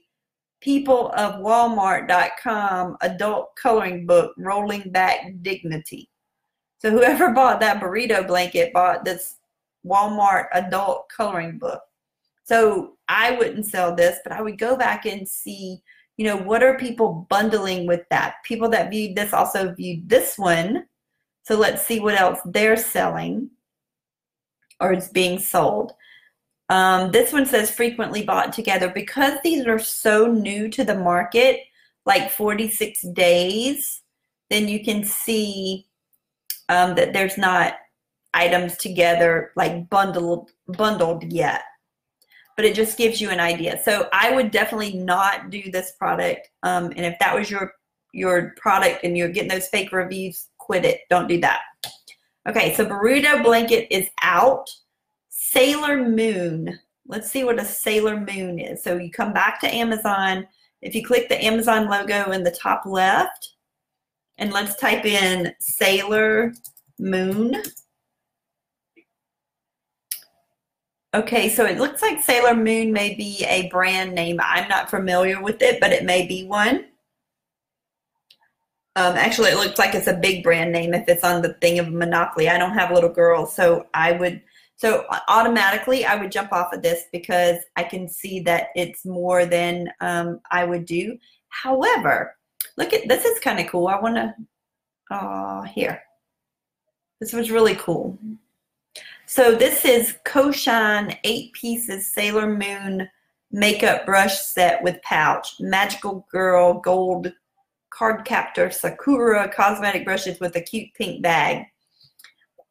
people 0.62 1.12
of 1.12 1.36
walmart.com 1.36 2.98
adult 3.02 3.56
coloring 3.56 4.06
book 4.06 4.34
rolling 4.38 4.92
back 4.92 5.34
dignity. 5.42 6.10
So 6.80 6.92
whoever 6.92 7.32
bought 7.34 7.60
that 7.60 7.80
burrito 7.80 8.26
blanket 8.28 8.74
bought 8.74 9.06
this 9.06 9.38
Walmart 9.86 10.48
adult 10.54 11.10
coloring 11.10 11.58
book. 11.58 11.82
So 12.44 12.98
I 13.08 13.32
wouldn't 13.32 13.66
sell 13.66 13.96
this, 13.96 14.20
but 14.24 14.32
I 14.32 14.42
would 14.42 14.58
go 14.58 14.78
back 14.78 15.06
and 15.06 15.28
see, 15.28 15.82
you 16.18 16.26
know, 16.26 16.38
what 16.38 16.64
are 16.64 16.78
people 16.78 17.28
bundling 17.30 17.88
with 17.88 18.02
that? 18.10 18.36
People 18.44 18.70
that 18.70 18.90
viewed 18.90 19.16
this 19.16 19.34
also 19.34 19.74
viewed 19.74 20.08
this 20.08 20.38
one. 20.38 20.86
So 21.44 21.58
let's 21.58 21.86
see 21.86 22.00
what 22.00 22.20
else 22.20 22.40
they're 22.46 22.78
selling 22.78 23.50
or 24.80 24.94
is 24.94 25.10
being 25.10 25.40
sold. 25.40 25.94
Um, 26.70 27.12
this 27.12 27.32
one 27.32 27.46
says 27.46 27.72
frequently 27.72 28.24
bought 28.24 28.52
together 28.52 28.90
because 28.90 29.40
these 29.44 29.66
are 29.66 29.80
so 29.80 30.28
new 30.28 30.70
to 30.70 30.84
the 30.84 30.96
market, 30.96 31.62
like 32.06 32.30
46 32.30 33.02
days, 33.14 34.02
then 34.50 34.68
you 34.68 34.84
can 34.84 35.04
see 35.04 35.88
um, 36.70 36.96
that 36.96 37.14
there's 37.14 37.38
not 37.38 37.76
items 38.34 38.78
together 38.78 39.52
like 39.56 39.90
bundled 39.90 40.52
bundled 40.68 41.24
yet 41.32 41.64
but 42.58 42.66
it 42.66 42.76
just 42.76 42.98
gives 42.98 43.22
you 43.22 43.30
an 43.30 43.40
idea. 43.40 43.80
So 43.84 44.10
I 44.12 44.32
would 44.32 44.50
definitely 44.52 44.96
not 44.96 45.52
do 45.52 45.72
this 45.72 45.92
product. 45.92 46.50
Um, 46.64 46.86
and 46.98 47.06
if 47.06 47.18
that 47.20 47.34
was 47.34 47.50
your 47.50 47.72
your 48.14 48.56
product 48.58 49.04
and 49.04 49.16
you're 49.16 49.30
getting 49.30 49.50
those 49.50 49.68
fake 49.68 49.92
reviews, 49.92 50.48
quit 50.58 50.84
it. 50.84 51.02
Don't 51.10 51.28
do 51.28 51.40
that. 51.42 51.60
Okay, 52.50 52.74
so 52.74 52.86
burrito 52.86 53.44
blanket 53.44 53.88
is 53.96 54.10
out. 54.24 54.68
Sailor 55.58 56.08
Moon. 56.08 56.80
Let's 57.08 57.32
see 57.32 57.44
what 57.44 57.60
a 57.60 57.66
Sailor 57.66 58.20
Moon 58.20 58.60
is. 58.60 58.84
So 58.84 58.98
you 58.98 59.10
come 59.10 59.34
back 59.34 59.60
to 59.62 59.74
Amazon. 59.74 60.48
If 60.84 60.94
you 60.94 61.04
click 61.04 61.30
the 61.30 61.44
Amazon 61.44 61.90
logo 61.90 62.30
in 62.30 62.44
the 62.44 62.52
top 62.52 62.86
left, 62.86 63.56
and 64.38 64.54
let's 64.54 64.76
type 64.76 65.04
in 65.04 65.52
Sailor 65.60 66.54
Moon. 67.00 67.64
Okay, 71.16 71.50
so 71.50 71.66
it 71.66 71.80
looks 71.80 72.04
like 72.04 72.22
Sailor 72.22 72.54
Moon 72.54 72.94
may 72.94 73.16
be 73.16 73.44
a 73.50 73.68
brand 73.70 74.14
name. 74.14 74.40
I'm 74.40 74.70
not 74.70 74.92
familiar 74.92 75.42
with 75.42 75.64
it, 75.64 75.80
but 75.80 75.92
it 75.92 76.06
may 76.06 76.28
be 76.28 76.46
one. 76.46 76.86
Um, 78.96 79.16
actually, 79.16 79.50
it 79.50 79.58
looks 79.58 79.80
like 79.80 79.96
it's 79.96 80.06
a 80.06 80.18
big 80.18 80.44
brand 80.44 80.72
name 80.72 80.94
if 80.94 81.10
it's 81.10 81.24
on 81.24 81.42
the 81.42 81.54
thing 81.56 81.80
of 81.80 81.92
Monopoly. 81.92 82.48
I 82.48 82.60
don't 82.60 82.78
have 82.78 82.92
little 82.92 83.10
girls, 83.10 83.56
so 83.56 83.88
I 83.96 84.12
would, 84.12 84.44
so 84.78 85.06
automatically 85.28 86.06
I 86.06 86.16
would 86.16 86.32
jump 86.32 86.54
off 86.54 86.72
of 86.72 86.82
this 86.82 87.06
because 87.12 87.58
I 87.76 87.84
can 87.84 88.08
see 88.08 88.40
that 88.42 88.68
it's 88.76 89.06
more 89.06 89.46
than 89.46 89.90
um, 90.02 90.40
I 90.52 90.64
would 90.64 90.86
do. 90.86 91.18
However, 91.50 92.36
look 92.78 92.94
at, 92.94 93.08
this 93.08 93.26
is 93.26 93.40
kind 93.40 93.60
of 93.60 93.68
cool. 93.68 93.88
I 93.88 94.00
want 94.00 94.16
to, 94.16 94.36
oh, 95.12 95.64
here. 95.64 96.02
This 97.20 97.34
was 97.34 97.50
really 97.50 97.76
cool. 97.76 98.18
So 99.26 99.56
this 99.56 99.84
is 99.84 100.16
Koshan 100.26 101.18
8 101.24 101.52
pieces 101.54 102.14
Sailor 102.14 102.48
Moon 102.48 103.10
makeup 103.52 104.06
brush 104.06 104.40
set 104.40 104.82
with 104.84 105.02
pouch. 105.02 105.56
Magical 105.60 106.26
Girl 106.32 106.80
gold 106.80 107.34
Cardcaptor 107.94 108.72
Sakura 108.72 109.50
cosmetic 109.50 110.06
brushes 110.06 110.40
with 110.40 110.56
a 110.56 110.62
cute 110.62 110.94
pink 110.94 111.24
bag. 111.24 111.66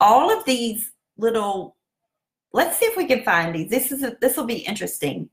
All 0.00 0.30
of 0.30 0.44
these 0.44 0.92
little, 1.18 1.75
let's 2.56 2.78
see 2.78 2.86
if 2.86 2.96
we 2.96 3.06
can 3.06 3.22
find 3.22 3.54
these. 3.54 3.70
This 3.70 3.92
is 3.92 4.04
this 4.20 4.36
will 4.36 4.44
be 4.44 4.58
interesting. 4.58 5.28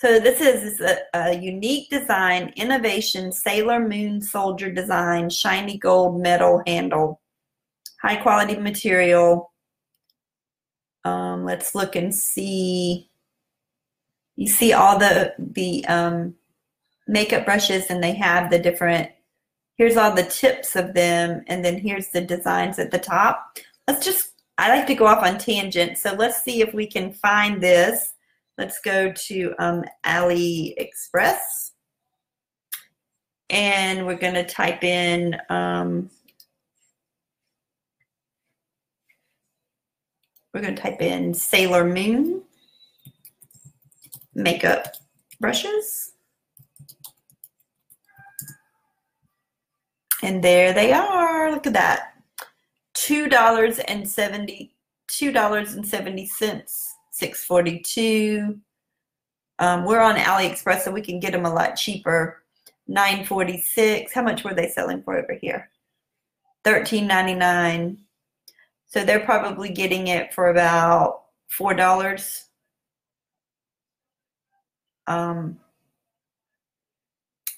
So 0.00 0.20
this 0.20 0.40
is 0.40 0.80
a, 0.80 0.98
a, 1.12 1.36
unique 1.36 1.90
design, 1.90 2.52
innovation, 2.54 3.32
Sailor 3.32 3.80
Moon 3.80 4.22
soldier 4.22 4.70
design, 4.70 5.28
shiny 5.28 5.76
gold 5.76 6.22
metal 6.22 6.62
handle, 6.68 7.20
high 8.00 8.14
quality 8.14 8.56
material, 8.56 9.50
um, 11.04 11.44
let's 11.44 11.74
look 11.74 11.96
and 11.96 12.14
see. 12.14 13.10
You 14.36 14.48
see 14.48 14.72
all 14.72 14.98
the 14.98 15.34
the 15.38 15.84
um, 15.86 16.34
makeup 17.06 17.44
brushes, 17.44 17.86
and 17.90 18.02
they 18.02 18.14
have 18.14 18.50
the 18.50 18.58
different. 18.58 19.10
Here's 19.76 19.96
all 19.96 20.14
the 20.14 20.24
tips 20.24 20.76
of 20.76 20.94
them, 20.94 21.44
and 21.46 21.64
then 21.64 21.78
here's 21.78 22.08
the 22.08 22.20
designs 22.20 22.78
at 22.78 22.90
the 22.90 22.98
top. 22.98 23.58
let's 23.86 24.04
just, 24.04 24.32
I 24.58 24.68
like 24.70 24.88
to 24.88 24.94
go 24.94 25.06
off 25.06 25.22
on 25.22 25.38
tangents. 25.38 26.02
So 26.02 26.14
let's 26.14 26.42
see 26.42 26.60
if 26.60 26.74
we 26.74 26.86
can 26.86 27.12
find 27.12 27.62
this. 27.62 28.12
Let's 28.58 28.80
go 28.80 29.12
to 29.12 29.54
um, 29.60 29.84
AliExpress. 30.04 31.70
And 33.50 34.04
we're 34.04 34.18
going 34.18 34.34
to 34.34 34.44
type 34.44 34.82
in 34.82 35.40
um, 35.48 36.10
we're 40.52 40.60
going 40.60 40.74
to 40.74 40.82
type 40.82 41.00
in 41.00 41.32
Sailor 41.32 41.84
Moon 41.84 42.42
makeup 44.34 44.88
brushes. 45.40 46.12
And 50.22 50.42
there 50.42 50.72
they 50.72 50.92
are. 50.92 51.52
Look 51.52 51.68
at 51.68 51.72
that. 51.74 52.17
$2.70 53.06 54.70
$2.70 55.10 56.28
642 57.10 58.60
um, 59.58 59.84
we're 59.84 60.00
on 60.00 60.16
AliExpress 60.16 60.82
so 60.82 60.90
we 60.90 61.00
can 61.00 61.18
get 61.18 61.32
them 61.32 61.44
a 61.44 61.52
lot 61.52 61.74
cheaper. 61.74 62.42
946 62.86 64.14
how 64.14 64.22
much 64.22 64.44
were 64.44 64.54
they 64.54 64.68
selling 64.68 65.02
for 65.02 65.18
over 65.18 65.34
here? 65.34 65.68
13.99 66.64 67.98
so 68.86 69.04
they're 69.04 69.20
probably 69.20 69.68
getting 69.68 70.06
it 70.06 70.32
for 70.32 70.48
about 70.48 71.24
four 71.48 71.74
dollars. 71.74 72.46
Um, 75.06 75.58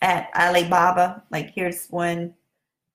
at 0.02 0.30
Alibaba 0.37 1.23
like 1.30 1.52
here's 1.54 1.87
one 1.88 2.35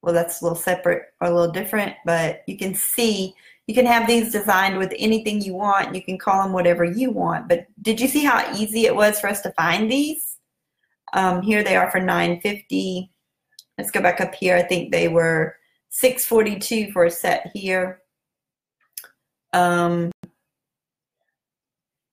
well, 0.06 0.14
that's 0.14 0.40
a 0.40 0.46
little 0.46 0.58
separate 0.58 1.02
or 1.20 1.28
a 1.28 1.34
little 1.34 1.52
different, 1.52 1.96
but 2.06 2.44
you 2.46 2.56
can 2.60 2.76
see, 2.76 3.34
you 3.66 3.74
can 3.74 3.88
have 3.88 4.06
these 4.06 4.32
designed 4.32 4.78
with 4.78 4.94
anything 5.00 5.42
you 5.42 5.56
want. 5.56 5.96
You 5.96 6.04
can 6.04 6.20
call 6.20 6.44
them 6.44 6.54
whatever 6.54 6.86
you 6.86 7.10
want. 7.10 7.50
But 7.50 7.66
did 7.82 8.00
you 8.00 8.08
see 8.08 8.24
how 8.24 8.54
easy 8.56 8.86
it 8.86 8.96
was 8.96 9.20
for 9.20 9.28
us 9.28 9.42
to 9.42 9.52
find 9.54 9.92
these? 9.92 10.38
Um, 11.14 11.42
here 11.42 11.64
they 11.64 11.76
are 11.76 11.90
for 11.90 12.00
950. 12.00 13.10
Let's 13.80 13.90
go 13.90 14.00
back 14.00 14.22
up 14.22 14.36
here. 14.36 14.56
I 14.56 14.62
think 14.62 14.92
they 14.92 15.08
were 15.08 15.56
642 15.90 16.92
for 16.92 17.06
a 17.06 17.12
set 17.12 17.50
here. 17.56 18.02
Um, 19.54 20.12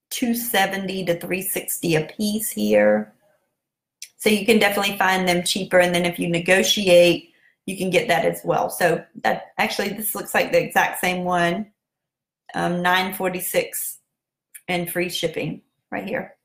270 0.09 1.05
to 1.05 1.21
360 1.21 1.97
a 1.97 2.07
piece 2.07 2.49
here. 2.49 3.13
So 4.17 4.31
you 4.31 4.47
can 4.47 4.59
definitely 4.59 4.97
find 4.97 5.29
them 5.29 5.43
cheaper. 5.43 5.81
And 5.81 5.95
then 5.95 6.07
if 6.07 6.19
you 6.19 6.29
negotiate 6.29 7.32
you 7.67 7.77
can 7.77 7.91
get 7.91 8.09
that 8.09 8.25
as 8.25 8.41
well. 8.45 8.71
So 8.71 9.05
that 9.23 9.53
actually 9.59 9.91
this 9.91 10.15
looks 10.15 10.35
like 10.35 10.53
the 10.53 10.63
exact 10.63 11.01
same 11.01 11.25
one, 11.25 11.71
um, 12.55 12.83
946 12.83 13.99
and 14.69 14.91
free 14.91 15.09
shipping 15.09 15.63
right 15.91 16.05
here. 16.05 16.37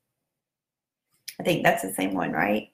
I 1.39 1.43
think 1.43 1.63
that's 1.63 1.83
the 1.83 1.93
same 1.93 2.13
one, 2.13 2.31
right? 2.31 2.69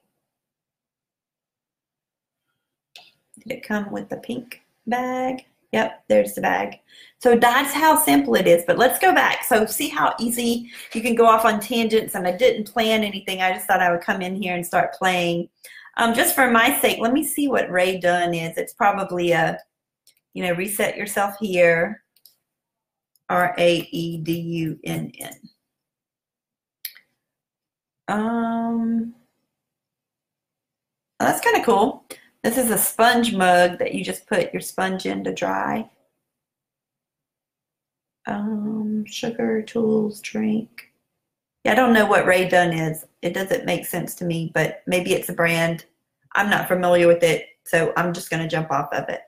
Did 3.39 3.57
it 3.57 3.67
come 3.67 3.91
with 3.91 4.09
the 4.09 4.17
pink 4.17 4.62
bag? 4.88 5.45
Yep, 5.73 6.03
there's 6.07 6.33
the 6.33 6.41
bag. 6.41 6.79
So 7.19 7.35
that's 7.35 7.73
how 7.73 7.97
simple 7.97 8.35
it 8.35 8.47
is. 8.47 8.63
But 8.65 8.77
let's 8.77 9.00
go 9.00 9.12
back. 9.13 9.43
So 9.43 9.65
see 9.65 9.89
how 9.89 10.13
easy 10.19 10.69
you 10.93 11.01
can 11.01 11.15
go 11.15 11.25
off 11.25 11.45
on 11.45 11.59
tangents. 11.59 12.13
And 12.13 12.27
I 12.27 12.38
didn't 12.38 12.71
plan 12.71 13.03
anything. 13.03 13.41
I 13.41 13.53
just 13.53 13.65
thought 13.65 13.81
I 13.81 13.91
would 13.91 14.01
come 14.01 14.21
in 14.21 14.35
here 14.35 14.53
and 14.53 14.65
start 14.65 14.93
playing. 14.93 15.50
Um, 15.97 16.13
just 16.13 16.35
for 16.35 16.50
my 16.50 16.79
sake, 16.79 17.00
let 17.00 17.13
me 17.13 17.23
see 17.23 17.47
what 17.47 17.69
Rae 17.69 18.00
Dunn 18.00 18.33
is. 18.33 18.57
It's 18.57 18.73
probably 18.73 19.31
a, 19.31 19.57
you 20.33 20.43
know, 20.43 20.53
reset 20.53 20.97
yourself 20.97 21.35
here. 21.39 22.03
R-A-E-D-U-N-N. 23.29 25.33
Um, 28.08 29.15
oh, 31.19 31.25
that's 31.25 31.41
kind 31.41 31.58
of 31.58 31.63
cool. 31.63 32.06
This 32.43 32.58
is 32.58 32.69
a 32.69 32.77
sponge 32.77 33.34
mug 33.34 33.79
that 33.79 33.93
you 33.93 34.03
just 34.03 34.27
put 34.27 34.53
your 34.53 34.62
sponge 34.62 35.06
in 35.06 35.23
to 35.23 35.34
dry. 35.34 35.89
Um, 38.27 39.06
sugar, 39.06 39.62
tools, 39.62 40.19
drink. 40.21 40.92
Yeah, 41.63 41.71
I 41.71 41.76
don't 41.76 41.93
know 41.93 42.06
what 42.06 42.26
Rae 42.26 42.49
Dunn 42.49 42.73
is. 42.73 43.06
It 43.21 43.34
doesn't 43.34 43.65
make 43.65 43.86
sense 43.86 44.15
to 44.15 44.26
me, 44.26 44.52
but 44.54 44.84
maybe 44.86 45.13
it's 45.13 45.30
a 45.30 45.34
brand. 45.34 45.86
I'm 46.36 46.49
not 46.49 46.67
familiar 46.67 47.08
with 47.08 47.23
it, 47.23 47.47
so 47.63 47.93
I'm 47.95 48.12
just 48.13 48.30
going 48.30 48.43
to 48.43 48.49
jump 48.49 48.69
off 48.71 48.91
of 48.91 49.08
it. 49.08 49.21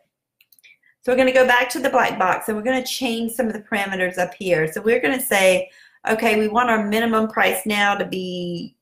So 1.01 1.11
we're 1.11 1.17
going 1.17 1.27
to 1.27 1.33
go 1.33 1.47
back 1.47 1.69
to 1.69 1.79
the 1.79 1.89
black 1.89 2.17
box 2.17 2.47
and 2.47 2.57
we're 2.57 2.63
going 2.63 2.83
to 2.83 2.87
change 2.87 3.33
some 3.33 3.45
of 3.47 3.53
the 3.53 3.59
parameters 3.59 4.17
up 4.17 4.33
here. 4.33 4.71
So 4.71 4.81
we're 4.81 4.99
going 4.99 5.17
to 5.17 5.25
say, 5.25 5.69
okay, 6.09 6.39
we 6.39 6.47
want 6.47 6.71
our 6.71 6.85
minimum 6.85 7.29
price 7.29 7.61
now 7.65 7.95
to 7.95 8.05
be 8.05 8.75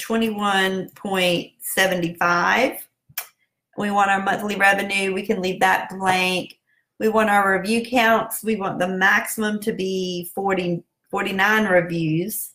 21.75. 0.00 2.78
We 3.78 3.90
want 3.92 4.10
our 4.10 4.22
monthly 4.22 4.56
revenue. 4.56 5.14
We 5.14 5.24
can 5.24 5.40
leave 5.40 5.60
that 5.60 5.90
blank. 5.90 6.58
We 6.98 7.08
want 7.08 7.30
our 7.30 7.56
review 7.56 7.86
counts. 7.86 8.42
We 8.42 8.56
want 8.56 8.80
the 8.80 8.88
maximum 8.88 9.60
to 9.60 9.72
be 9.72 10.28
40, 10.34 10.82
49 11.08 11.66
reviews 11.66 12.50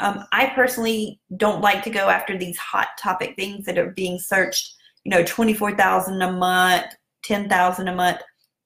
um, 0.00 0.24
I 0.32 0.46
personally 0.46 1.20
don't 1.36 1.60
like 1.60 1.84
to 1.84 1.90
go 1.90 2.08
after 2.08 2.36
these 2.36 2.56
hot 2.56 2.88
topic 2.98 3.36
things 3.36 3.64
that 3.66 3.78
are 3.78 3.92
being 3.92 4.18
searched, 4.18 4.74
you 5.04 5.12
know, 5.12 5.22
24,000 5.22 6.20
a 6.20 6.32
month, 6.32 6.96
10,000 7.24 7.88
a 7.88 7.94
month. 7.94 8.20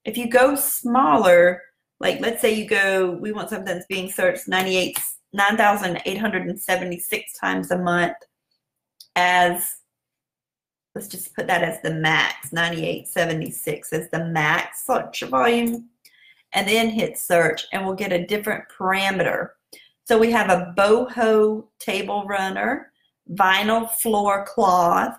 If 0.04 0.16
you 0.16 0.28
go 0.28 0.54
smaller, 0.54 1.62
like 2.00 2.20
let's 2.20 2.40
say 2.40 2.54
you 2.54 2.68
go, 2.68 3.12
we 3.12 3.32
want 3.32 3.50
something 3.50 3.66
that's 3.66 3.86
being 3.86 4.10
searched 4.10 4.48
98, 4.48 4.98
9,876 5.32 7.38
times 7.38 7.70
a 7.70 7.78
month 7.78 8.16
as, 9.16 9.76
let's 10.94 11.08
just 11.08 11.34
put 11.34 11.46
that 11.46 11.62
as 11.62 11.80
the 11.82 11.94
max, 11.94 12.52
9876 12.52 13.92
as 13.92 14.10
the 14.10 14.24
max 14.26 14.86
search 14.86 15.22
volume, 15.22 15.88
and 16.52 16.68
then 16.68 16.88
hit 16.88 17.18
search 17.18 17.66
and 17.72 17.84
we'll 17.84 17.94
get 17.94 18.12
a 18.12 18.26
different 18.26 18.64
parameter. 18.68 19.50
So 20.04 20.18
we 20.18 20.30
have 20.32 20.50
a 20.50 20.74
boho 20.76 21.64
table 21.78 22.24
runner, 22.26 22.92
vinyl 23.32 23.90
floor 23.90 24.44
cloth, 24.46 25.16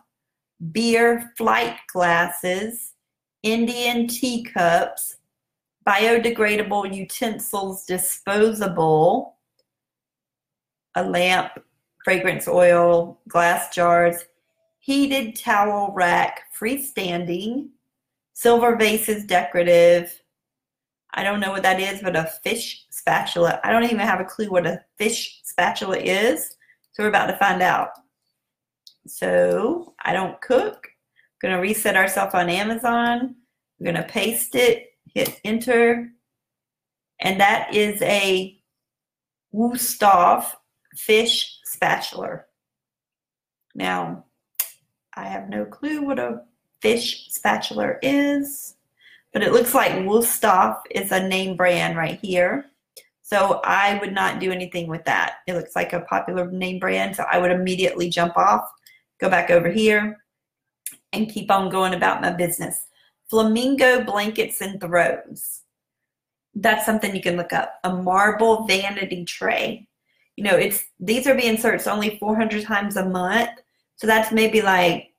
beer 0.72 1.34
flight 1.38 1.78
glasses, 1.92 2.94
Indian 3.46 4.08
teacups, 4.08 5.18
biodegradable 5.88 6.92
utensils, 6.92 7.86
disposable, 7.86 9.36
a 10.96 11.04
lamp 11.04 11.52
fragrance 12.04 12.48
oil, 12.48 13.20
glass 13.28 13.74
jars, 13.74 14.26
heated 14.80 15.36
towel 15.36 15.92
rack, 15.94 16.52
freestanding, 16.60 17.68
silver 18.34 18.76
vases, 18.76 19.24
decorative. 19.26 20.24
I 21.14 21.24
don't 21.24 21.40
know 21.40 21.52
what 21.52 21.64
that 21.64 21.80
is, 21.80 22.02
but 22.02 22.16
a 22.16 22.26
fish 22.44 22.86
spatula. 22.90 23.60
I 23.64 23.72
don't 23.72 23.84
even 23.84 24.00
have 24.00 24.20
a 24.20 24.26
clue 24.26 24.50
what 24.50 24.66
a 24.66 24.84
fish 24.98 25.42
spatula 25.44 25.98
is. 25.98 26.56
So 26.94 27.04
we're 27.04 27.10
about 27.10 27.28
to 27.28 27.38
find 27.38 27.62
out. 27.62 27.90
So 29.06 29.94
I 30.04 30.14
don't 30.14 30.42
cook. 30.42 30.88
To 31.46 31.58
reset 31.58 31.96
ourselves 31.96 32.34
on 32.34 32.50
Amazon. 32.50 33.36
We're 33.80 33.94
going 33.94 34.04
to 34.04 34.10
paste 34.12 34.56
it, 34.56 34.94
hit 35.14 35.40
enter. 35.46 36.10
And 37.20 37.40
that 37.40 37.74
is 37.74 38.02
a 38.02 38.60
Wusthof 39.54 40.48
fish 40.96 41.60
spatula. 41.64 42.42
Now, 43.76 44.26
I 45.16 45.28
have 45.28 45.48
no 45.48 45.66
clue 45.66 46.02
what 46.02 46.18
a 46.18 46.42
fish 46.82 47.28
spatula 47.30 47.94
is, 48.02 48.76
but 49.32 49.44
it 49.44 49.54
looks 49.54 49.76
like 49.76 49.92
Wusthof 49.92 50.80
is 50.90 51.12
a 51.12 51.28
name 51.28 51.56
brand 51.56 51.96
right 51.96 52.20
here. 52.22 52.66
So 53.22 53.62
I 53.64 54.00
would 54.00 54.14
not 54.14 54.40
do 54.40 54.52
anything 54.52 54.88
with 54.88 55.06
that. 55.06 55.36
It 55.48 55.54
looks 55.54 55.76
like 55.76 55.94
a 55.94 56.02
popular 56.02 56.50
name 56.50 56.80
brand, 56.80 57.16
so 57.16 57.26
I 57.32 57.38
would 57.38 57.52
immediately 57.52 58.10
jump 58.10 58.36
off, 58.36 58.68
go 59.20 59.30
back 59.30 59.52
over 59.52 59.70
here, 59.70 60.18
and 61.16 61.30
keep 61.30 61.52
on 61.52 61.70
going 61.70 61.94
about 61.94 62.22
my 62.22 62.32
business. 62.32 62.88
Flamingo 63.30 64.04
blankets 64.04 64.62
and 64.62 64.80
throws. 64.80 65.62
That's 66.54 66.86
something 66.86 67.16
you 67.16 67.22
can 67.22 67.38
look 67.38 67.54
up. 67.54 67.74
A 67.84 67.94
marble 67.94 68.66
vanity 68.66 69.26
tray. 69.26 69.88
You 70.36 70.44
know, 70.44 70.56
it's 70.56 70.86
these 71.00 71.28
are 71.28 71.36
being 71.36 71.58
searched 71.58 71.88
only 71.88 72.18
400 72.18 72.64
times 72.64 72.98
a 72.98 73.06
month. 73.06 73.50
So 73.98 74.08
that's 74.08 74.32
maybe 74.32 74.62
like, 74.62 75.12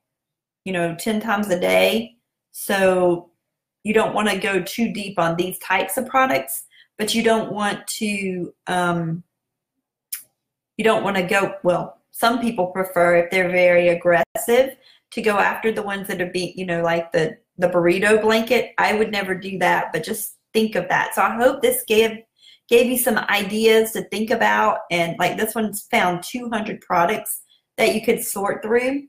you 0.65 0.73
know, 0.73 0.95
10 0.95 1.21
times 1.21 1.49
a 1.49 1.59
day. 1.59 2.17
So 2.53 3.31
you 3.87 3.95
don't 3.95 4.15
want 4.15 4.29
to 4.29 4.39
go 4.39 4.63
too 4.63 4.93
deep 4.93 5.19
on 5.19 5.37
these 5.37 5.59
types 5.61 5.97
of 5.97 6.07
products, 6.07 6.65
but 6.99 7.15
you 7.15 7.23
don't 7.23 7.53
want 7.53 7.87
to 7.87 8.53
um, 8.67 9.23
you 10.77 10.85
don't 10.85 11.05
want 11.05 11.17
to 11.17 11.23
go 11.23 11.55
well, 11.63 12.01
some 12.11 12.41
people 12.41 12.67
prefer 12.67 13.17
if 13.17 13.31
they're 13.31 13.51
very 13.51 13.89
aggressive 13.89 14.77
to 15.13 15.23
go 15.23 15.39
after 15.39 15.73
the 15.73 15.83
ones 15.83 16.09
that 16.09 16.21
are 16.21 16.31
being, 16.31 16.53
you 16.57 16.67
know, 16.67 16.83
like 16.83 17.13
the 17.13 17.39
the 17.59 17.69
burrito 17.69 18.21
blanket. 18.21 18.73
I 18.79 18.95
would 18.95 19.11
never 19.11 19.35
do 19.35 19.59
that, 19.59 19.93
but 19.93 20.05
just 20.05 20.37
think 20.53 20.75
of 20.75 20.89
that. 20.89 21.15
So 21.15 21.23
I 21.23 21.37
hope 21.37 21.63
this 21.63 21.85
gave 21.87 22.19
gave 22.69 22.87
you 22.87 22.99
some 22.99 23.19
ideas 23.19 23.93
to 23.93 24.03
think 24.03 24.31
about. 24.31 24.81
And 24.91 25.17
like 25.19 25.37
this 25.37 25.55
one's 25.55 25.87
found 25.91 26.23
200 26.25 26.81
products 26.81 27.43
that 27.77 27.95
you 27.95 28.03
could 28.05 28.25
sort 28.25 28.63
through. 28.63 29.05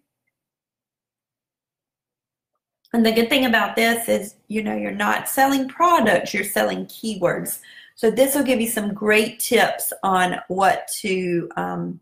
And 2.94 3.06
the 3.06 3.12
good 3.12 3.30
thing 3.30 3.46
about 3.46 3.76
this 3.76 4.08
is, 4.08 4.36
you 4.48 4.64
know, 4.64 4.76
you're 4.76 4.92
not 4.92 5.28
selling 5.28 5.68
products, 5.68 6.34
you're 6.34 6.44
selling 6.44 6.86
keywords. 6.86 7.60
So 7.96 8.12
this 8.12 8.36
will 8.36 8.44
give 8.44 8.62
you 8.62 8.68
some 8.68 8.94
great 8.94 9.40
tips 9.40 9.92
on 10.04 10.38
what 10.48 10.88
to 11.00 11.50
um, 11.58 12.00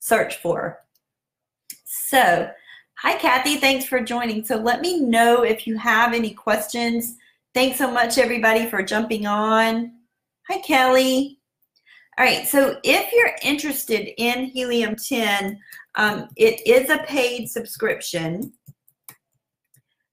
search 0.00 0.36
for. 0.36 0.80
So 1.84 2.50
Hi, 3.00 3.14
Kathy. 3.18 3.56
Thanks 3.56 3.84
for 3.84 4.00
joining. 4.00 4.42
So 4.44 4.56
let 4.56 4.80
me 4.80 5.00
know 5.00 5.42
if 5.42 5.66
you 5.66 5.76
have 5.76 6.14
any 6.14 6.30
questions. 6.30 7.16
Thanks 7.52 7.76
so 7.76 7.90
much, 7.90 8.16
everybody, 8.16 8.70
for 8.70 8.82
jumping 8.82 9.26
on. 9.26 9.92
Hi, 10.48 10.58
Kelly. 10.60 11.38
All 12.18 12.24
right, 12.24 12.46
so 12.46 12.78
if 12.82 13.12
you're 13.12 13.36
interested 13.42 14.08
in 14.16 14.46
Helium 14.46 14.96
10, 14.96 15.58
um, 15.96 16.28
it 16.36 16.66
is 16.66 16.88
a 16.88 17.04
paid 17.04 17.50
subscription. 17.50 18.54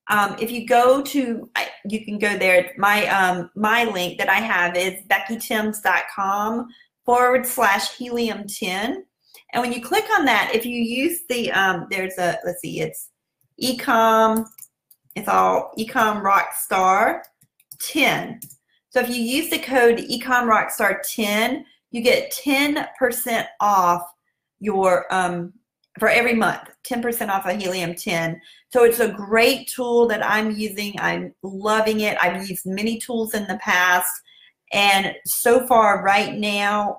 Um, 0.09 0.35
if 0.37 0.51
you 0.51 0.67
go 0.67 1.01
to, 1.01 1.49
you 1.87 2.03
can 2.03 2.19
go 2.19 2.37
there. 2.37 2.73
My 2.77 3.07
um, 3.07 3.49
my 3.55 3.85
link 3.85 4.17
that 4.17 4.27
I 4.27 4.41
have 4.41 4.75
is 4.75 5.01
beckytims.com 5.07 6.67
forward 7.05 7.45
slash 7.45 7.95
helium 7.95 8.45
10. 8.47 9.05
And 9.53 9.61
when 9.61 9.71
you 9.71 9.81
click 9.81 10.05
on 10.17 10.25
that, 10.25 10.51
if 10.53 10.65
you 10.65 10.79
use 10.79 11.21
the, 11.29 11.51
um, 11.51 11.87
there's 11.89 12.17
a, 12.17 12.37
let's 12.43 12.61
see, 12.61 12.81
it's 12.81 13.09
ecom, 13.61 14.45
it's 15.15 15.27
all 15.27 15.71
ecom 15.77 16.23
rockstar 16.23 17.21
10. 17.79 18.39
So 18.89 18.99
if 18.99 19.09
you 19.09 19.21
use 19.21 19.49
the 19.49 19.59
code 19.59 19.99
ecom 19.99 20.49
rockstar 20.49 20.97
10, 21.07 21.65
you 21.91 22.01
get 22.01 22.33
10% 22.33 23.45
off 23.61 24.03
your, 24.59 25.05
um, 25.13 25.53
for 25.99 26.09
every 26.09 26.33
month, 26.33 26.69
10% 26.87 27.29
off 27.29 27.45
a 27.45 27.53
Helium 27.53 27.93
10. 27.93 28.41
So 28.71 28.83
it's 28.83 28.99
a 28.99 29.11
great 29.11 29.67
tool 29.67 30.07
that 30.07 30.25
I'm 30.25 30.49
using. 30.49 30.95
I'm 30.99 31.35
loving 31.43 31.99
it. 31.99 32.17
I've 32.19 32.49
used 32.49 32.65
many 32.65 32.97
tools 32.97 33.35
in 33.35 33.45
the 33.45 33.57
past. 33.57 34.09
And 34.71 35.13
so 35.25 35.67
far, 35.67 36.03
right 36.03 36.33
now, 36.33 36.97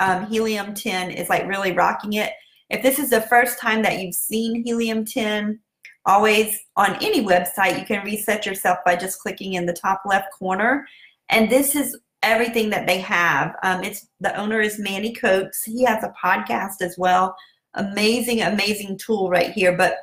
um, 0.00 0.26
helium 0.26 0.74
10 0.74 1.10
is 1.10 1.28
like 1.28 1.46
really 1.46 1.72
rocking 1.72 2.14
it. 2.14 2.32
If 2.70 2.82
this 2.82 2.98
is 2.98 3.10
the 3.10 3.22
first 3.22 3.58
time 3.58 3.82
that 3.82 3.98
you've 3.98 4.14
seen 4.14 4.62
helium 4.64 5.04
10, 5.04 5.58
always 6.06 6.58
on 6.76 6.96
any 7.02 7.24
website, 7.24 7.78
you 7.78 7.84
can 7.84 8.04
reset 8.04 8.46
yourself 8.46 8.78
by 8.84 8.96
just 8.96 9.20
clicking 9.20 9.54
in 9.54 9.66
the 9.66 9.72
top 9.72 10.02
left 10.04 10.28
corner. 10.38 10.86
And 11.28 11.50
this 11.50 11.74
is 11.74 11.98
everything 12.22 12.70
that 12.70 12.86
they 12.86 12.98
have. 12.98 13.54
Um, 13.62 13.84
it's 13.84 14.08
the 14.20 14.34
owner 14.36 14.60
is 14.60 14.78
Manny 14.78 15.14
Coats. 15.14 15.62
He 15.64 15.84
has 15.84 16.02
a 16.02 16.14
podcast 16.22 16.80
as 16.80 16.96
well. 16.98 17.36
Amazing, 17.74 18.42
amazing 18.42 18.98
tool 18.98 19.30
right 19.30 19.52
here. 19.52 19.76
But 19.76 19.96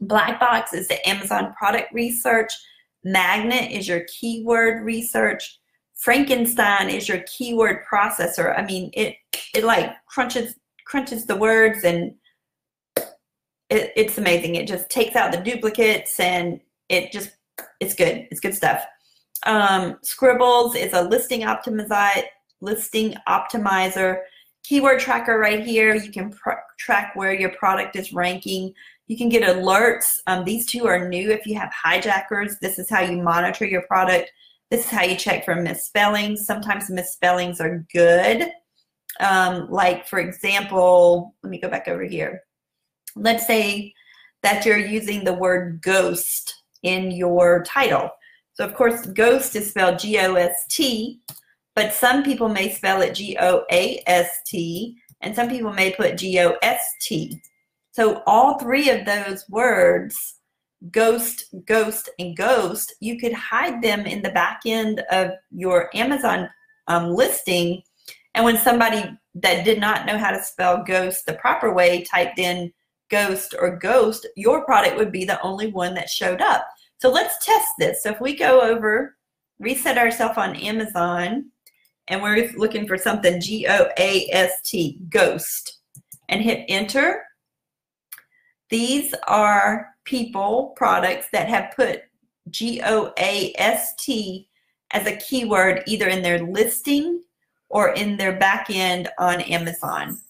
Black 0.00 0.40
Box 0.40 0.72
is 0.72 0.88
the 0.88 1.08
Amazon 1.08 1.52
product 1.54 1.92
research. 1.92 2.52
Magnet 3.04 3.70
is 3.70 3.88
your 3.88 4.04
keyword 4.20 4.84
research. 4.84 5.58
Frankenstein 5.94 6.88
is 6.88 7.08
your 7.08 7.20
keyword 7.20 7.84
processor. 7.90 8.58
I 8.58 8.64
mean, 8.64 8.90
it 8.94 9.16
it 9.54 9.64
like 9.64 9.92
crunches 10.06 10.54
crunches 10.86 11.26
the 11.26 11.36
words 11.36 11.84
and 11.84 12.14
it, 12.96 13.92
it's 13.96 14.18
amazing. 14.18 14.56
It 14.56 14.66
just 14.66 14.90
takes 14.90 15.16
out 15.16 15.32
the 15.32 15.38
duplicates 15.38 16.18
and 16.18 16.60
it 16.88 17.12
just 17.12 17.30
it's 17.78 17.94
good. 17.94 18.26
It's 18.30 18.40
good 18.40 18.54
stuff. 18.54 18.84
Um, 19.46 19.98
Scribbles 20.02 20.74
is 20.74 20.92
a 20.92 21.02
listing 21.02 21.42
optimizer 21.42 22.24
listing 22.60 23.14
optimizer 23.26 24.20
keyword 24.62 25.00
tracker 25.00 25.38
right 25.38 25.64
here. 25.64 25.94
You 25.94 26.10
can 26.10 26.32
track 26.78 27.16
where 27.16 27.32
your 27.32 27.50
product 27.50 27.96
is 27.96 28.12
ranking. 28.12 28.72
You 29.06 29.16
can 29.16 29.28
get 29.28 29.42
alerts. 29.42 30.18
Um, 30.26 30.44
these 30.44 30.66
two 30.66 30.86
are 30.86 31.08
new. 31.08 31.30
If 31.30 31.46
you 31.46 31.58
have 31.58 31.72
hijackers, 31.72 32.58
this 32.60 32.78
is 32.78 32.88
how 32.88 33.00
you 33.00 33.22
monitor 33.22 33.64
your 33.64 33.82
product. 33.82 34.30
This 34.70 34.84
is 34.84 34.90
how 34.90 35.02
you 35.02 35.16
check 35.16 35.44
for 35.44 35.56
misspellings. 35.56 36.46
Sometimes 36.46 36.90
misspellings 36.90 37.60
are 37.60 37.84
good. 37.92 38.50
Um, 39.18 39.68
like, 39.70 40.06
for 40.06 40.18
example, 40.18 41.34
let 41.42 41.50
me 41.50 41.60
go 41.60 41.68
back 41.68 41.88
over 41.88 42.04
here. 42.04 42.42
Let's 43.16 43.46
say 43.46 43.92
that 44.42 44.64
you're 44.64 44.78
using 44.78 45.24
the 45.24 45.34
word 45.34 45.82
ghost 45.82 46.54
in 46.82 47.10
your 47.10 47.62
title. 47.64 48.10
So, 48.54 48.64
of 48.64 48.74
course, 48.74 49.06
ghost 49.06 49.56
is 49.56 49.70
spelled 49.70 49.98
G 49.98 50.18
O 50.18 50.34
S 50.34 50.64
T, 50.70 51.20
but 51.74 51.92
some 51.92 52.22
people 52.22 52.48
may 52.48 52.72
spell 52.72 53.02
it 53.02 53.14
G 53.14 53.36
O 53.40 53.64
A 53.70 54.02
S 54.06 54.30
T, 54.46 54.96
and 55.20 55.34
some 55.34 55.48
people 55.48 55.72
may 55.72 55.92
put 55.92 56.16
G 56.16 56.38
O 56.40 56.56
S 56.62 56.80
T. 57.00 57.40
So, 57.92 58.22
all 58.26 58.58
three 58.58 58.90
of 58.90 59.04
those 59.04 59.44
words 59.48 60.36
ghost, 60.90 61.54
ghost, 61.66 62.08
and 62.18 62.36
ghost, 62.36 62.94
you 63.00 63.18
could 63.18 63.34
hide 63.34 63.82
them 63.82 64.06
in 64.06 64.22
the 64.22 64.30
back 64.30 64.60
end 64.64 65.02
of 65.10 65.32
your 65.50 65.94
Amazon 65.94 66.48
um, 66.88 67.14
listing. 67.14 67.82
And 68.34 68.44
when 68.44 68.58
somebody 68.58 69.04
that 69.34 69.64
did 69.64 69.80
not 69.80 70.06
know 70.06 70.18
how 70.18 70.30
to 70.30 70.42
spell 70.42 70.82
ghost 70.84 71.26
the 71.26 71.34
proper 71.34 71.72
way 71.72 72.04
typed 72.04 72.38
in 72.38 72.72
ghost 73.10 73.54
or 73.58 73.76
ghost, 73.76 74.26
your 74.36 74.64
product 74.64 74.96
would 74.96 75.12
be 75.12 75.24
the 75.24 75.40
only 75.42 75.68
one 75.68 75.94
that 75.94 76.08
showed 76.08 76.40
up. 76.40 76.66
So 76.98 77.10
let's 77.10 77.44
test 77.44 77.68
this. 77.78 78.02
So 78.02 78.10
if 78.10 78.20
we 78.20 78.36
go 78.36 78.60
over, 78.60 79.16
reset 79.58 79.98
ourselves 79.98 80.38
on 80.38 80.56
Amazon, 80.56 81.50
and 82.08 82.22
we're 82.22 82.50
looking 82.56 82.86
for 82.86 82.98
something 82.98 83.40
G 83.40 83.66
O 83.68 83.88
A 83.98 84.28
S 84.32 84.52
T, 84.64 84.98
ghost, 85.08 85.78
and 86.28 86.42
hit 86.42 86.64
enter. 86.68 87.22
These 88.68 89.14
are 89.26 89.88
people, 90.04 90.72
products 90.76 91.26
that 91.32 91.48
have 91.48 91.72
put 91.74 92.02
G 92.50 92.80
O 92.84 93.12
A 93.18 93.54
S 93.58 93.94
T 93.96 94.48
as 94.92 95.06
a 95.06 95.16
keyword 95.16 95.82
either 95.86 96.08
in 96.08 96.22
their 96.22 96.40
listing 96.40 97.22
or 97.70 97.90
in 97.90 98.16
their 98.16 98.36
back 98.36 98.66
end 98.68 99.08
on 99.18 99.40
Amazon. 99.42 100.20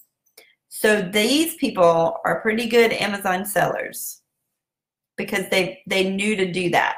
So 0.68 1.02
these 1.02 1.56
people 1.56 2.18
are 2.24 2.40
pretty 2.42 2.68
good 2.68 2.92
Amazon 2.92 3.44
sellers 3.44 4.22
because 5.16 5.48
they 5.50 5.82
they 5.86 6.10
knew 6.10 6.36
to 6.36 6.52
do 6.52 6.70
that. 6.70 6.96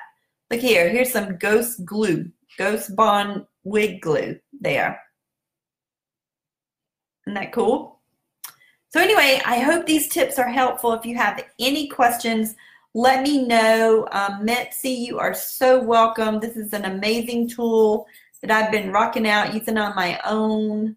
Look 0.51 0.61
here, 0.61 0.91
here's 0.91 1.11
some 1.11 1.39
ghost 1.39 1.85
glue, 1.85 2.31
ghost 2.59 2.95
bond 2.95 3.47
wig 3.65 4.01
glue 4.03 4.39
there. 4.61 5.01
Isn't 7.27 7.35
that 7.35 7.53
cool? 7.53 8.01
So 8.91 9.01
anyway, 9.01 9.41
I 9.47 9.61
hope 9.61 9.87
these 9.87 10.09
tips 10.09 10.39
are 10.39 10.49
helpful. 10.49 10.93
If 10.93 11.07
you 11.07 11.17
have 11.17 11.43
any 11.59 11.89
questions, 11.89 12.55
let 12.95 13.23
me 13.23 13.47
know. 13.47 14.07
Um, 14.13 14.47
you 14.85 15.19
are 15.19 15.33
so 15.33 15.83
welcome. 15.83 16.41
This 16.41 16.57
is 16.57 16.75
an 16.75 16.85
amazing 16.85 17.49
tool 17.49 18.07
that 18.43 18.51
I've 18.51 18.73
been 18.73 18.93
rocking 18.93 19.29
out 19.29 19.55
using 19.55 19.79
on 19.79 19.95
my 19.95 20.21
own. 20.25 20.97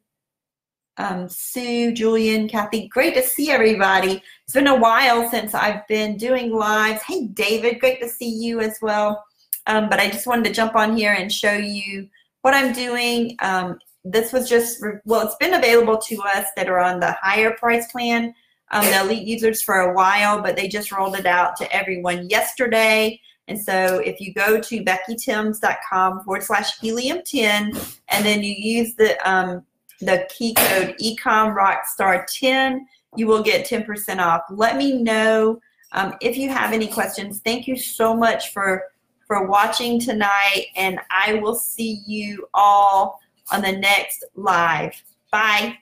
Um, 0.97 1.27
Sue, 1.27 1.93
Julian, 1.93 2.47
Kathy, 2.47 2.87
great 2.87 3.15
to 3.15 3.21
see 3.21 3.51
everybody. 3.51 4.23
It's 4.43 4.53
been 4.53 4.67
a 4.67 4.79
while 4.79 5.29
since 5.29 5.53
I've 5.53 5.85
been 5.87 6.17
doing 6.17 6.51
lives. 6.51 7.01
Hey, 7.03 7.27
David, 7.27 7.79
great 7.79 8.01
to 8.01 8.09
see 8.09 8.29
you 8.29 8.61
as 8.61 8.77
well. 8.81 9.23
Um, 9.67 9.89
but 9.89 9.99
I 9.99 10.09
just 10.09 10.27
wanted 10.27 10.45
to 10.45 10.53
jump 10.53 10.75
on 10.75 10.95
here 10.95 11.13
and 11.13 11.31
show 11.31 11.53
you 11.53 12.07
what 12.41 12.53
I'm 12.53 12.73
doing. 12.73 13.35
Um, 13.41 13.77
this 14.05 14.31
was 14.31 14.47
just, 14.47 14.83
well, 15.03 15.25
it's 15.25 15.35
been 15.35 15.55
available 15.55 15.97
to 15.97 16.21
us 16.21 16.45
that 16.55 16.69
are 16.69 16.79
on 16.79 16.99
the 16.99 17.11
higher 17.21 17.51
price 17.51 17.91
plan, 17.91 18.33
um, 18.71 18.85
the 18.85 19.01
elite 19.01 19.27
users 19.27 19.61
for 19.61 19.79
a 19.79 19.93
while, 19.93 20.41
but 20.41 20.55
they 20.55 20.67
just 20.67 20.91
rolled 20.91 21.17
it 21.17 21.25
out 21.25 21.55
to 21.57 21.75
everyone 21.75 22.29
yesterday. 22.29 23.19
And 23.47 23.59
so 23.59 23.99
if 23.99 24.19
you 24.19 24.33
go 24.33 24.59
to 24.59 24.83
beckytims.com 24.83 26.23
forward 26.23 26.43
slash 26.43 26.79
helium 26.79 27.21
10, 27.25 27.73
and 28.09 28.25
then 28.25 28.41
you 28.41 28.55
use 28.57 28.95
the, 28.95 29.17
um, 29.29 29.63
the 30.01 30.27
key 30.35 30.53
code 30.55 30.95
ecomrockstar10, 31.01 32.79
you 33.15 33.27
will 33.27 33.43
get 33.43 33.67
10% 33.67 34.19
off. 34.19 34.41
Let 34.49 34.77
me 34.77 35.01
know 35.01 35.59
um, 35.91 36.15
if 36.21 36.37
you 36.37 36.49
have 36.49 36.73
any 36.73 36.87
questions. 36.87 37.41
Thank 37.45 37.67
you 37.67 37.77
so 37.77 38.15
much 38.15 38.51
for, 38.51 38.83
for 39.27 39.47
watching 39.47 39.99
tonight, 39.99 40.67
and 40.75 40.99
I 41.11 41.35
will 41.35 41.55
see 41.55 42.01
you 42.07 42.47
all 42.53 43.19
on 43.51 43.61
the 43.61 43.73
next 43.73 44.25
live. 44.35 45.01
Bye. 45.31 45.77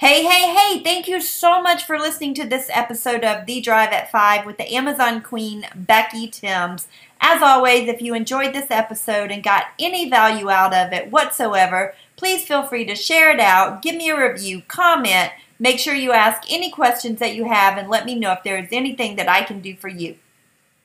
Hey, 0.00 0.22
hey, 0.22 0.54
hey, 0.54 0.80
thank 0.84 1.08
you 1.08 1.20
so 1.20 1.60
much 1.60 1.82
for 1.82 1.98
listening 1.98 2.32
to 2.34 2.46
this 2.46 2.70
episode 2.72 3.24
of 3.24 3.46
The 3.46 3.60
Drive 3.60 3.90
at 3.90 4.12
5 4.12 4.46
with 4.46 4.56
the 4.56 4.72
Amazon 4.72 5.20
Queen, 5.20 5.66
Becky 5.74 6.28
Thames. 6.28 6.86
As 7.20 7.42
always, 7.42 7.88
if 7.88 8.00
you 8.00 8.14
enjoyed 8.14 8.54
this 8.54 8.70
episode 8.70 9.32
and 9.32 9.42
got 9.42 9.64
any 9.76 10.08
value 10.08 10.50
out 10.50 10.72
of 10.72 10.92
it 10.92 11.10
whatsoever, 11.10 11.96
please 12.14 12.46
feel 12.46 12.62
free 12.62 12.84
to 12.84 12.94
share 12.94 13.32
it 13.32 13.40
out, 13.40 13.82
give 13.82 13.96
me 13.96 14.08
a 14.08 14.16
review, 14.16 14.62
comment, 14.68 15.32
make 15.58 15.80
sure 15.80 15.96
you 15.96 16.12
ask 16.12 16.48
any 16.48 16.70
questions 16.70 17.18
that 17.18 17.34
you 17.34 17.46
have, 17.46 17.76
and 17.76 17.90
let 17.90 18.06
me 18.06 18.14
know 18.14 18.30
if 18.30 18.44
there 18.44 18.56
is 18.56 18.68
anything 18.70 19.16
that 19.16 19.28
I 19.28 19.42
can 19.42 19.60
do 19.60 19.74
for 19.74 19.88
you. 19.88 20.14